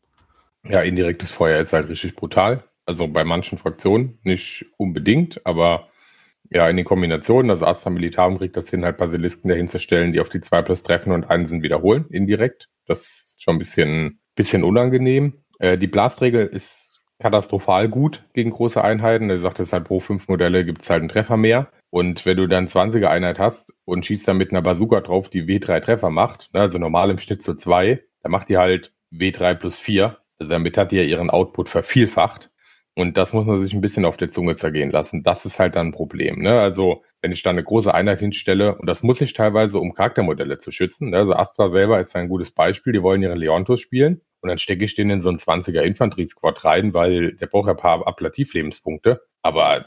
Ja, 0.67 0.81
indirektes 0.81 1.31
Feuer 1.31 1.59
ist 1.59 1.73
halt 1.73 1.89
richtig 1.89 2.15
brutal. 2.15 2.63
Also 2.85 3.07
bei 3.07 3.23
manchen 3.23 3.57
Fraktionen 3.57 4.19
nicht 4.23 4.65
unbedingt, 4.77 5.45
aber 5.45 5.87
ja, 6.49 6.67
in 6.69 6.77
den 6.77 6.85
Kombinationen, 6.85 7.49
also 7.49 7.65
Astra 7.65 7.89
Militarum 7.89 8.37
kriegt 8.37 8.57
das 8.57 8.69
hin, 8.69 8.85
halt 8.85 8.97
Basilisken 8.97 9.49
dahin 9.49 9.67
zu 9.67 9.79
stellen, 9.79 10.13
die 10.13 10.19
auf 10.19 10.29
die 10.29 10.41
2 10.41 10.61
plus 10.61 10.83
treffen 10.83 11.11
und 11.11 11.29
einen 11.29 11.45
sind 11.45 11.63
wiederholen, 11.63 12.05
indirekt. 12.09 12.69
Das 12.85 13.01
ist 13.01 13.43
schon 13.43 13.55
ein 13.55 13.59
bisschen, 13.59 14.19
bisschen 14.35 14.63
unangenehm. 14.63 15.43
Äh, 15.59 15.77
die 15.77 15.87
Blastregel 15.87 16.47
ist 16.47 17.03
katastrophal 17.19 17.87
gut 17.89 18.25
gegen 18.33 18.51
große 18.51 18.83
Einheiten. 18.83 19.29
Er 19.29 19.37
sagt, 19.37 19.59
es 19.59 19.73
halt 19.73 19.85
pro 19.85 19.99
fünf 19.99 20.27
Modelle 20.27 20.65
gibt 20.65 20.81
es 20.81 20.89
halt 20.89 20.99
einen 20.99 21.09
Treffer 21.09 21.37
mehr. 21.37 21.69
Und 21.89 22.25
wenn 22.25 22.37
du 22.37 22.47
dann 22.47 22.67
20er 22.67 23.07
Einheit 23.07 23.39
hast 23.39 23.73
und 23.85 24.05
schießt 24.05 24.27
dann 24.27 24.37
mit 24.37 24.51
einer 24.51 24.61
Bazooka 24.61 25.01
drauf, 25.01 25.29
die 25.29 25.43
W3 25.43 25.79
Treffer 25.79 26.09
macht, 26.09 26.49
ne, 26.53 26.61
also 26.61 26.79
normal 26.79 27.11
im 27.11 27.19
Schnitt 27.19 27.41
zu 27.41 27.53
zwei, 27.53 28.03
dann 28.23 28.31
macht 28.31 28.49
die 28.49 28.57
halt 28.57 28.93
W3 29.11 29.55
plus 29.55 29.79
4. 29.79 30.17
Also 30.39 30.51
damit 30.51 30.77
hat 30.77 30.91
die 30.91 30.97
ja 30.97 31.03
ihren 31.03 31.29
Output 31.29 31.69
vervielfacht. 31.69 32.49
Und 32.95 33.17
das 33.17 33.33
muss 33.33 33.45
man 33.45 33.59
sich 33.59 33.73
ein 33.73 33.81
bisschen 33.81 34.05
auf 34.05 34.17
der 34.17 34.29
Zunge 34.29 34.55
zergehen 34.55 34.91
lassen. 34.91 35.23
Das 35.23 35.45
ist 35.45 35.59
halt 35.59 35.75
dann 35.75 35.87
ein 35.87 35.91
Problem. 35.91 36.39
Ne? 36.41 36.59
Also 36.59 37.03
wenn 37.21 37.31
ich 37.31 37.41
da 37.41 37.49
eine 37.49 37.63
große 37.63 37.91
Einheit 37.91 38.19
hinstelle, 38.19 38.77
und 38.77 38.85
das 38.85 39.01
muss 39.01 39.19
ich 39.21 39.33
teilweise, 39.33 39.79
um 39.79 39.93
Charaktermodelle 39.93 40.59
zu 40.59 40.69
schützen. 40.71 41.09
Ne? 41.09 41.17
Also 41.17 41.33
Astra 41.33 41.69
selber 41.69 41.99
ist 41.99 42.15
ein 42.15 42.29
gutes 42.29 42.51
Beispiel. 42.51 42.93
Die 42.93 43.01
wollen 43.01 43.23
ihren 43.23 43.37
Leontus 43.37 43.81
spielen. 43.81 44.19
Und 44.41 44.49
dann 44.49 44.59
stecke 44.59 44.85
ich 44.85 44.93
den 44.93 45.09
in 45.09 45.21
so 45.21 45.29
einen 45.29 45.39
20er 45.39 45.81
Infanteriesquad 45.81 46.65
rein, 46.65 46.93
weil 46.93 47.33
der 47.33 47.47
braucht 47.47 47.67
ja 47.67 47.73
ein 47.73 47.77
paar 47.77 48.05
Ablativlebenspunkte. 48.05 49.21
Aber 49.41 49.85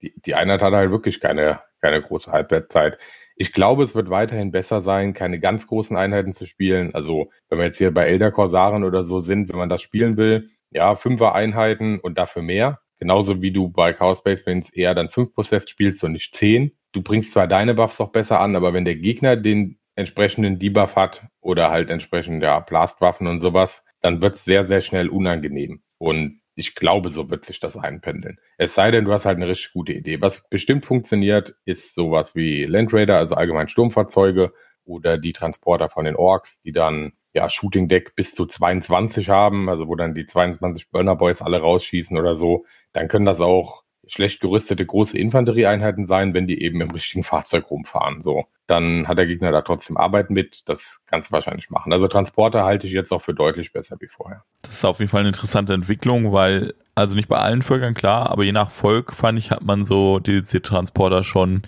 die, 0.00 0.14
die 0.24 0.34
Einheit 0.34 0.62
hat 0.62 0.72
halt 0.72 0.90
wirklich 0.90 1.20
keine, 1.20 1.60
keine 1.80 2.00
große 2.00 2.32
Halbwertzeit. 2.32 2.98
Ich 3.36 3.52
glaube, 3.52 3.82
es 3.82 3.96
wird 3.96 4.10
weiterhin 4.10 4.52
besser 4.52 4.80
sein, 4.80 5.12
keine 5.12 5.40
ganz 5.40 5.66
großen 5.66 5.96
Einheiten 5.96 6.32
zu 6.32 6.46
spielen. 6.46 6.94
Also, 6.94 7.30
wenn 7.48 7.58
wir 7.58 7.66
jetzt 7.66 7.78
hier 7.78 7.92
bei 7.92 8.06
Elder 8.06 8.30
Korsaren 8.30 8.84
oder 8.84 9.02
so 9.02 9.18
sind, 9.18 9.48
wenn 9.48 9.58
man 9.58 9.68
das 9.68 9.82
spielen 9.82 10.16
will, 10.16 10.50
ja, 10.74 10.96
Fünfer-Einheiten 10.96 12.00
und 12.00 12.18
dafür 12.18 12.42
mehr. 12.42 12.80
Genauso 12.98 13.42
wie 13.42 13.52
du 13.52 13.68
bei 13.68 13.92
Chaos 13.92 14.18
Space 14.18 14.44
Marines 14.44 14.70
eher 14.70 14.94
dann 14.94 15.08
fünf 15.08 15.32
Prozess 15.32 15.68
spielst 15.68 16.04
und 16.04 16.12
nicht 16.12 16.34
zehn. 16.34 16.72
Du 16.92 17.02
bringst 17.02 17.32
zwar 17.32 17.46
deine 17.46 17.74
Buffs 17.74 18.00
auch 18.00 18.12
besser 18.12 18.40
an, 18.40 18.56
aber 18.56 18.72
wenn 18.72 18.84
der 18.84 18.96
Gegner 18.96 19.36
den 19.36 19.78
entsprechenden 19.96 20.58
Debuff 20.58 20.96
hat 20.96 21.26
oder 21.40 21.70
halt 21.70 21.90
entsprechend 21.90 22.42
ja, 22.42 22.60
Blastwaffen 22.60 23.26
und 23.26 23.40
sowas, 23.40 23.84
dann 24.00 24.20
wird 24.20 24.34
es 24.34 24.44
sehr, 24.44 24.64
sehr 24.64 24.80
schnell 24.80 25.08
unangenehm. 25.08 25.82
Und 25.98 26.40
ich 26.56 26.74
glaube, 26.74 27.10
so 27.10 27.30
wird 27.30 27.44
sich 27.44 27.60
das 27.60 27.76
einpendeln. 27.76 28.38
Es 28.58 28.74
sei 28.74 28.90
denn, 28.90 29.04
du 29.04 29.12
hast 29.12 29.26
halt 29.26 29.36
eine 29.36 29.48
richtig 29.48 29.72
gute 29.72 29.92
Idee. 29.92 30.20
Was 30.20 30.48
bestimmt 30.48 30.84
funktioniert, 30.84 31.56
ist 31.64 31.94
sowas 31.94 32.34
wie 32.34 32.64
Land 32.64 32.92
Raider, 32.92 33.18
also 33.18 33.34
allgemein 33.34 33.68
Sturmfahrzeuge 33.68 34.52
oder 34.84 35.18
die 35.18 35.32
Transporter 35.32 35.88
von 35.88 36.04
den 36.04 36.16
Orks, 36.16 36.60
die 36.62 36.72
dann 36.72 37.12
ja, 37.32 37.48
Shooting 37.48 37.88
Deck 37.88 38.14
bis 38.14 38.34
zu 38.34 38.46
22 38.46 39.28
haben, 39.28 39.68
also 39.68 39.88
wo 39.88 39.96
dann 39.96 40.14
die 40.14 40.26
22 40.26 40.90
Burner 40.90 41.16
Boys 41.16 41.42
alle 41.42 41.60
rausschießen 41.60 42.16
oder 42.16 42.34
so, 42.34 42.64
dann 42.92 43.08
können 43.08 43.26
das 43.26 43.40
auch 43.40 43.84
schlecht 44.06 44.40
gerüstete 44.40 44.84
große 44.84 45.18
Infanterieeinheiten 45.18 46.06
sein, 46.06 46.34
wenn 46.34 46.46
die 46.46 46.62
eben 46.62 46.80
im 46.80 46.90
richtigen 46.90 47.24
Fahrzeug 47.24 47.70
rumfahren. 47.70 48.20
So, 48.20 48.44
dann 48.66 49.08
hat 49.08 49.18
der 49.18 49.26
Gegner 49.26 49.52
da 49.52 49.62
trotzdem 49.62 49.96
Arbeit 49.96 50.30
mit. 50.30 50.68
Das 50.68 51.02
kannst 51.06 51.30
du 51.30 51.32
wahrscheinlich 51.32 51.70
machen. 51.70 51.92
Also 51.92 52.08
Transporter 52.08 52.64
halte 52.64 52.86
ich 52.86 52.92
jetzt 52.92 53.12
auch 53.12 53.22
für 53.22 53.34
deutlich 53.34 53.72
besser 53.72 53.96
wie 54.00 54.08
vorher. 54.08 54.44
Das 54.62 54.74
ist 54.74 54.84
auf 54.84 54.98
jeden 54.98 55.10
Fall 55.10 55.20
eine 55.20 55.30
interessante 55.30 55.74
Entwicklung, 55.74 56.32
weil, 56.32 56.74
also 56.94 57.14
nicht 57.14 57.28
bei 57.28 57.38
allen 57.38 57.62
Völkern 57.62 57.94
klar, 57.94 58.30
aber 58.30 58.44
je 58.44 58.52
nach 58.52 58.70
Volk 58.70 59.12
fand 59.12 59.38
ich, 59.38 59.50
hat 59.50 59.62
man 59.62 59.84
so 59.84 60.18
dedizierte 60.18 60.68
Transporter 60.68 61.22
schon 61.22 61.62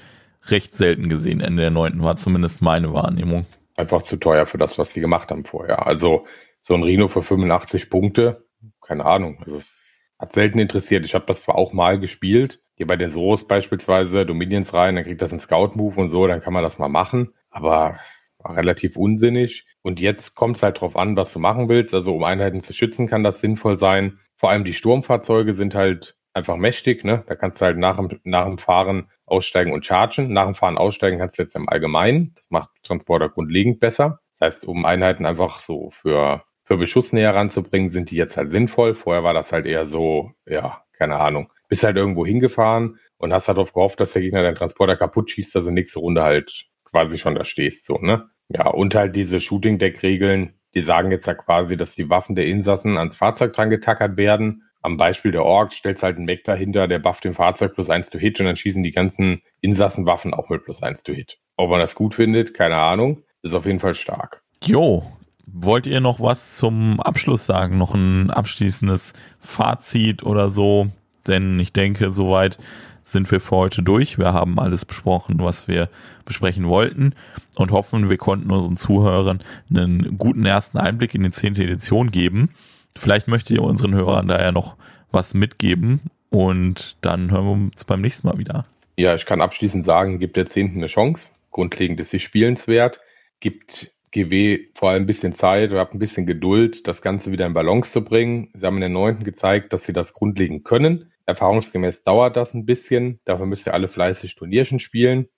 recht 0.50 0.74
selten 0.74 1.08
gesehen. 1.08 1.40
Ende 1.40 1.62
der 1.62 1.70
neunten 1.70 2.02
war 2.02 2.16
zumindest 2.16 2.62
meine 2.62 2.92
Wahrnehmung 2.92 3.46
einfach 3.76 4.02
zu 4.02 4.16
teuer 4.16 4.46
für 4.46 4.58
das, 4.58 4.78
was 4.78 4.92
die 4.92 5.00
gemacht 5.00 5.30
haben 5.30 5.44
vorher. 5.44 5.86
Also 5.86 6.26
so 6.62 6.74
ein 6.74 6.82
Rhino 6.82 7.08
für 7.08 7.22
85 7.22 7.90
Punkte, 7.90 8.46
keine 8.80 9.04
Ahnung. 9.04 9.38
Also 9.44 9.56
es 9.56 10.00
hat 10.18 10.32
selten 10.32 10.58
interessiert. 10.58 11.04
Ich 11.04 11.14
habe 11.14 11.26
das 11.26 11.42
zwar 11.42 11.56
auch 11.56 11.72
mal 11.72 12.00
gespielt, 12.00 12.62
hier 12.74 12.86
bei 12.86 12.96
den 12.96 13.10
Soros 13.10 13.46
beispielsweise, 13.46 14.26
Dominions 14.26 14.74
rein, 14.74 14.96
dann 14.96 15.04
kriegt 15.04 15.22
das 15.22 15.30
einen 15.30 15.40
Scout-Move 15.40 16.00
und 16.00 16.10
so, 16.10 16.26
dann 16.26 16.40
kann 16.40 16.52
man 16.52 16.62
das 16.62 16.78
mal 16.78 16.88
machen. 16.88 17.32
Aber 17.50 17.98
war 18.38 18.56
relativ 18.56 18.96
unsinnig. 18.96 19.66
Und 19.82 20.00
jetzt 20.00 20.34
kommt 20.34 20.56
es 20.56 20.62
halt 20.62 20.80
drauf 20.80 20.96
an, 20.96 21.16
was 21.16 21.32
du 21.32 21.38
machen 21.38 21.68
willst. 21.68 21.94
Also 21.94 22.14
um 22.14 22.24
Einheiten 22.24 22.60
zu 22.60 22.72
schützen, 22.72 23.06
kann 23.06 23.24
das 23.24 23.40
sinnvoll 23.40 23.78
sein. 23.78 24.18
Vor 24.34 24.50
allem 24.50 24.64
die 24.64 24.74
Sturmfahrzeuge 24.74 25.54
sind 25.54 25.74
halt 25.74 26.16
einfach 26.34 26.56
mächtig, 26.56 27.02
ne? 27.02 27.24
Da 27.26 27.34
kannst 27.34 27.60
du 27.60 27.64
halt 27.64 27.78
nach 27.78 27.96
dem, 27.96 28.20
nach 28.24 28.44
dem 28.44 28.58
Fahren 28.58 29.10
aussteigen 29.26 29.72
und 29.72 29.84
chargen. 29.84 30.32
Nach 30.32 30.46
dem 30.46 30.54
Fahren 30.54 30.78
aussteigen 30.78 31.18
kannst 31.18 31.38
du 31.38 31.42
jetzt 31.42 31.56
im 31.56 31.68
Allgemeinen. 31.68 32.32
Das 32.34 32.50
macht 32.50 32.70
Transporter 32.82 33.28
grundlegend 33.28 33.80
besser. 33.80 34.20
Das 34.38 34.46
heißt, 34.46 34.64
um 34.66 34.84
Einheiten 34.84 35.26
einfach 35.26 35.60
so 35.60 35.90
für, 35.90 36.44
für 36.62 36.76
Beschuss 36.76 37.12
näher 37.12 37.34
ranzubringen, 37.34 37.88
sind 37.88 38.10
die 38.10 38.16
jetzt 38.16 38.36
halt 38.36 38.50
sinnvoll. 38.50 38.94
Vorher 38.94 39.24
war 39.24 39.34
das 39.34 39.52
halt 39.52 39.66
eher 39.66 39.86
so, 39.86 40.32
ja, 40.46 40.82
keine 40.92 41.16
Ahnung. 41.16 41.52
Bist 41.68 41.84
halt 41.84 41.96
irgendwo 41.96 42.24
hingefahren 42.24 42.98
und 43.18 43.32
hast 43.32 43.48
darauf 43.48 43.72
gehofft, 43.72 44.00
dass 44.00 44.12
der 44.12 44.22
Gegner 44.22 44.42
deinen 44.42 44.54
Transporter 44.54 44.96
kaputt 44.96 45.30
schießt, 45.30 45.54
du 45.54 45.70
nächste 45.70 45.98
Runde 45.98 46.22
halt 46.22 46.66
quasi 46.84 47.18
schon 47.18 47.34
da 47.34 47.44
stehst, 47.44 47.84
so, 47.84 47.98
ne? 47.98 48.28
Ja, 48.48 48.68
und 48.68 48.94
halt 48.94 49.16
diese 49.16 49.40
Shooting-Deck-Regeln, 49.40 50.54
die 50.74 50.80
sagen 50.80 51.10
jetzt 51.10 51.26
ja 51.26 51.34
quasi, 51.34 51.76
dass 51.76 51.96
die 51.96 52.08
Waffen 52.08 52.36
der 52.36 52.46
Insassen 52.46 52.96
ans 52.96 53.16
Fahrzeug 53.16 53.52
dran 53.52 53.70
getackert 53.70 54.16
werden 54.16 54.62
am 54.86 54.96
Beispiel 54.96 55.32
der 55.32 55.44
Orks 55.44 55.76
stellst 55.76 56.04
halt 56.04 56.16
einen 56.16 56.26
Mech 56.26 56.44
dahinter, 56.44 56.86
der 56.86 57.00
bufft 57.00 57.24
dem 57.24 57.34
Fahrzeug 57.34 57.74
plus 57.74 57.90
eins 57.90 58.08
to 58.08 58.18
hit 58.18 58.38
und 58.38 58.46
dann 58.46 58.56
schießen 58.56 58.84
die 58.84 58.92
ganzen 58.92 59.42
Insassenwaffen 59.60 60.32
auch 60.32 60.48
mit 60.48 60.64
plus 60.64 60.80
eins 60.80 61.02
to 61.02 61.12
hit. 61.12 61.38
Ob 61.56 61.70
man 61.70 61.80
das 61.80 61.96
gut 61.96 62.14
findet, 62.14 62.54
keine 62.54 62.76
Ahnung. 62.76 63.24
Ist 63.42 63.54
auf 63.54 63.66
jeden 63.66 63.80
Fall 63.80 63.96
stark. 63.96 64.42
Jo, 64.64 65.02
wollt 65.44 65.88
ihr 65.88 66.00
noch 66.00 66.20
was 66.20 66.56
zum 66.56 67.00
Abschluss 67.00 67.46
sagen? 67.46 67.78
Noch 67.78 67.94
ein 67.94 68.30
abschließendes 68.30 69.12
Fazit 69.40 70.22
oder 70.22 70.50
so? 70.50 70.86
Denn 71.26 71.58
ich 71.58 71.72
denke, 71.72 72.12
soweit 72.12 72.56
sind 73.02 73.28
wir 73.32 73.40
für 73.40 73.56
heute 73.56 73.82
durch. 73.82 74.18
Wir 74.18 74.32
haben 74.32 74.58
alles 74.60 74.84
besprochen, 74.84 75.38
was 75.40 75.66
wir 75.66 75.88
besprechen 76.24 76.68
wollten 76.68 77.14
und 77.56 77.72
hoffen, 77.72 78.08
wir 78.08 78.18
konnten 78.18 78.52
unseren 78.52 78.76
Zuhörern 78.76 79.40
einen 79.68 80.16
guten 80.16 80.46
ersten 80.46 80.78
Einblick 80.78 81.14
in 81.14 81.24
die 81.24 81.30
zehnte 81.30 81.64
Edition 81.64 82.12
geben. 82.12 82.50
Vielleicht 82.96 83.28
möchtet 83.28 83.56
ihr 83.56 83.62
unseren 83.62 83.94
Hörern 83.94 84.28
da 84.28 84.40
ja 84.40 84.52
noch 84.52 84.76
was 85.10 85.34
mitgeben 85.34 86.00
und 86.30 86.96
dann 87.02 87.30
hören 87.30 87.44
wir 87.44 87.52
uns 87.52 87.84
beim 87.84 88.00
nächsten 88.00 88.26
Mal 88.26 88.38
wieder. 88.38 88.66
Ja, 88.96 89.14
ich 89.14 89.26
kann 89.26 89.40
abschließend 89.40 89.84
sagen, 89.84 90.18
gibt 90.18 90.36
der 90.36 90.46
Zehnten 90.46 90.78
eine 90.78 90.86
Chance. 90.86 91.32
Grundlegend 91.50 92.00
ist 92.00 92.10
sie 92.10 92.20
spielenswert. 92.20 93.00
Gibt 93.40 93.92
GW 94.12 94.68
vor 94.74 94.90
allem 94.90 95.02
ein 95.02 95.06
bisschen 95.06 95.32
Zeit 95.32 95.72
habt 95.72 95.94
ein 95.94 95.98
bisschen 95.98 96.26
Geduld, 96.26 96.88
das 96.88 97.02
Ganze 97.02 97.32
wieder 97.32 97.46
in 97.46 97.52
Balance 97.52 97.92
zu 97.92 98.02
bringen. 98.02 98.48
Sie 98.54 98.64
haben 98.64 98.76
in 98.76 98.80
der 98.80 98.88
neunten 98.88 99.24
gezeigt, 99.24 99.72
dass 99.72 99.84
sie 99.84 99.92
das 99.92 100.14
grundlegend 100.14 100.64
können. 100.64 101.12
Erfahrungsgemäß 101.26 102.02
dauert 102.02 102.36
das 102.36 102.54
ein 102.54 102.64
bisschen. 102.64 103.20
Dafür 103.24 103.46
müsst 103.46 103.66
ihr 103.66 103.74
alle 103.74 103.88
fleißig 103.88 104.36
Turnierchen 104.36 104.78
spielen, 104.78 105.28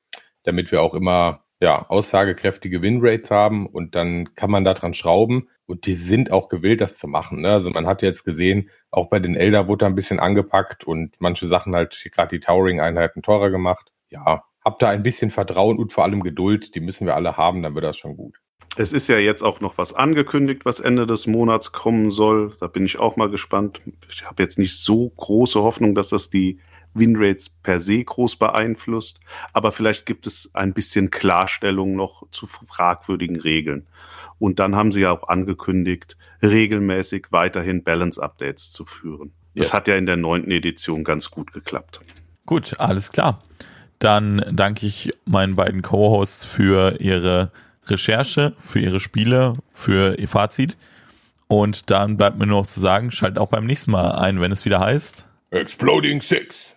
damit 0.44 0.70
wir 0.70 0.82
auch 0.82 0.94
immer 0.94 1.44
ja, 1.60 1.86
aussagekräftige 1.88 2.82
Winrates 2.82 3.30
haben 3.30 3.66
und 3.66 3.94
dann 3.94 4.34
kann 4.34 4.50
man 4.50 4.64
daran 4.64 4.94
schrauben 4.94 5.48
und 5.66 5.86
die 5.86 5.94
sind 5.94 6.30
auch 6.30 6.48
gewillt, 6.48 6.80
das 6.80 6.98
zu 6.98 7.08
machen. 7.08 7.42
Ne? 7.42 7.52
Also 7.52 7.70
man 7.70 7.86
hat 7.86 8.02
jetzt 8.02 8.24
gesehen, 8.24 8.70
auch 8.90 9.08
bei 9.08 9.18
den 9.18 9.34
Elder 9.34 9.68
wurde 9.68 9.86
ein 9.86 9.94
bisschen 9.94 10.20
angepackt 10.20 10.84
und 10.84 11.16
manche 11.18 11.46
Sachen 11.46 11.74
halt, 11.74 12.08
gerade 12.12 12.36
die 12.36 12.40
Towering-Einheiten 12.40 13.22
teurer 13.22 13.50
gemacht. 13.50 13.92
Ja, 14.10 14.44
habt 14.64 14.82
da 14.82 14.88
ein 14.88 15.02
bisschen 15.02 15.30
Vertrauen 15.30 15.78
und 15.78 15.92
vor 15.92 16.04
allem 16.04 16.22
Geduld, 16.22 16.74
die 16.74 16.80
müssen 16.80 17.06
wir 17.06 17.16
alle 17.16 17.36
haben, 17.36 17.62
dann 17.62 17.74
wird 17.74 17.84
das 17.84 17.98
schon 17.98 18.16
gut. 18.16 18.36
Es 18.76 18.92
ist 18.92 19.08
ja 19.08 19.18
jetzt 19.18 19.42
auch 19.42 19.60
noch 19.60 19.76
was 19.76 19.92
angekündigt, 19.92 20.64
was 20.64 20.78
Ende 20.78 21.06
des 21.06 21.26
Monats 21.26 21.72
kommen 21.72 22.12
soll. 22.12 22.56
Da 22.60 22.68
bin 22.68 22.84
ich 22.84 23.00
auch 23.00 23.16
mal 23.16 23.28
gespannt. 23.28 23.80
Ich 24.08 24.24
habe 24.24 24.42
jetzt 24.42 24.56
nicht 24.58 24.78
so 24.78 25.10
große 25.10 25.60
Hoffnung, 25.60 25.96
dass 25.96 26.10
das 26.10 26.30
die 26.30 26.60
Winrates 26.94 27.48
per 27.50 27.80
se 27.80 28.02
groß 28.02 28.36
beeinflusst, 28.36 29.20
aber 29.52 29.72
vielleicht 29.72 30.06
gibt 30.06 30.26
es 30.26 30.50
ein 30.52 30.72
bisschen 30.72 31.10
Klarstellung 31.10 31.94
noch 31.94 32.28
zu 32.30 32.46
fragwürdigen 32.46 33.40
Regeln. 33.40 33.86
Und 34.38 34.58
dann 34.58 34.76
haben 34.76 34.92
sie 34.92 35.00
ja 35.00 35.10
auch 35.12 35.28
angekündigt, 35.28 36.16
regelmäßig 36.42 37.26
weiterhin 37.30 37.82
Balance-Updates 37.82 38.70
zu 38.70 38.84
führen. 38.84 39.32
Das 39.54 39.68
yes. 39.68 39.74
hat 39.74 39.88
ja 39.88 39.96
in 39.96 40.06
der 40.06 40.16
neunten 40.16 40.50
Edition 40.52 41.02
ganz 41.02 41.30
gut 41.30 41.52
geklappt. 41.52 42.00
Gut, 42.46 42.78
alles 42.78 43.10
klar. 43.10 43.40
Dann 43.98 44.44
danke 44.52 44.86
ich 44.86 45.10
meinen 45.24 45.56
beiden 45.56 45.82
Co-Hosts 45.82 46.44
für 46.44 47.00
ihre 47.00 47.50
Recherche, 47.86 48.54
für 48.58 48.78
ihre 48.78 49.00
Spiele, 49.00 49.54
für 49.72 50.16
ihr 50.18 50.28
Fazit. 50.28 50.76
Und 51.48 51.90
dann 51.90 52.16
bleibt 52.16 52.38
mir 52.38 52.46
nur 52.46 52.60
noch 52.60 52.66
zu 52.66 52.80
sagen, 52.80 53.10
schaltet 53.10 53.38
auch 53.38 53.48
beim 53.48 53.66
nächsten 53.66 53.90
Mal 53.90 54.12
ein, 54.12 54.40
wenn 54.40 54.52
es 54.52 54.64
wieder 54.64 54.80
heißt 54.80 55.24
Exploding 55.50 56.20
Six. 56.20 56.76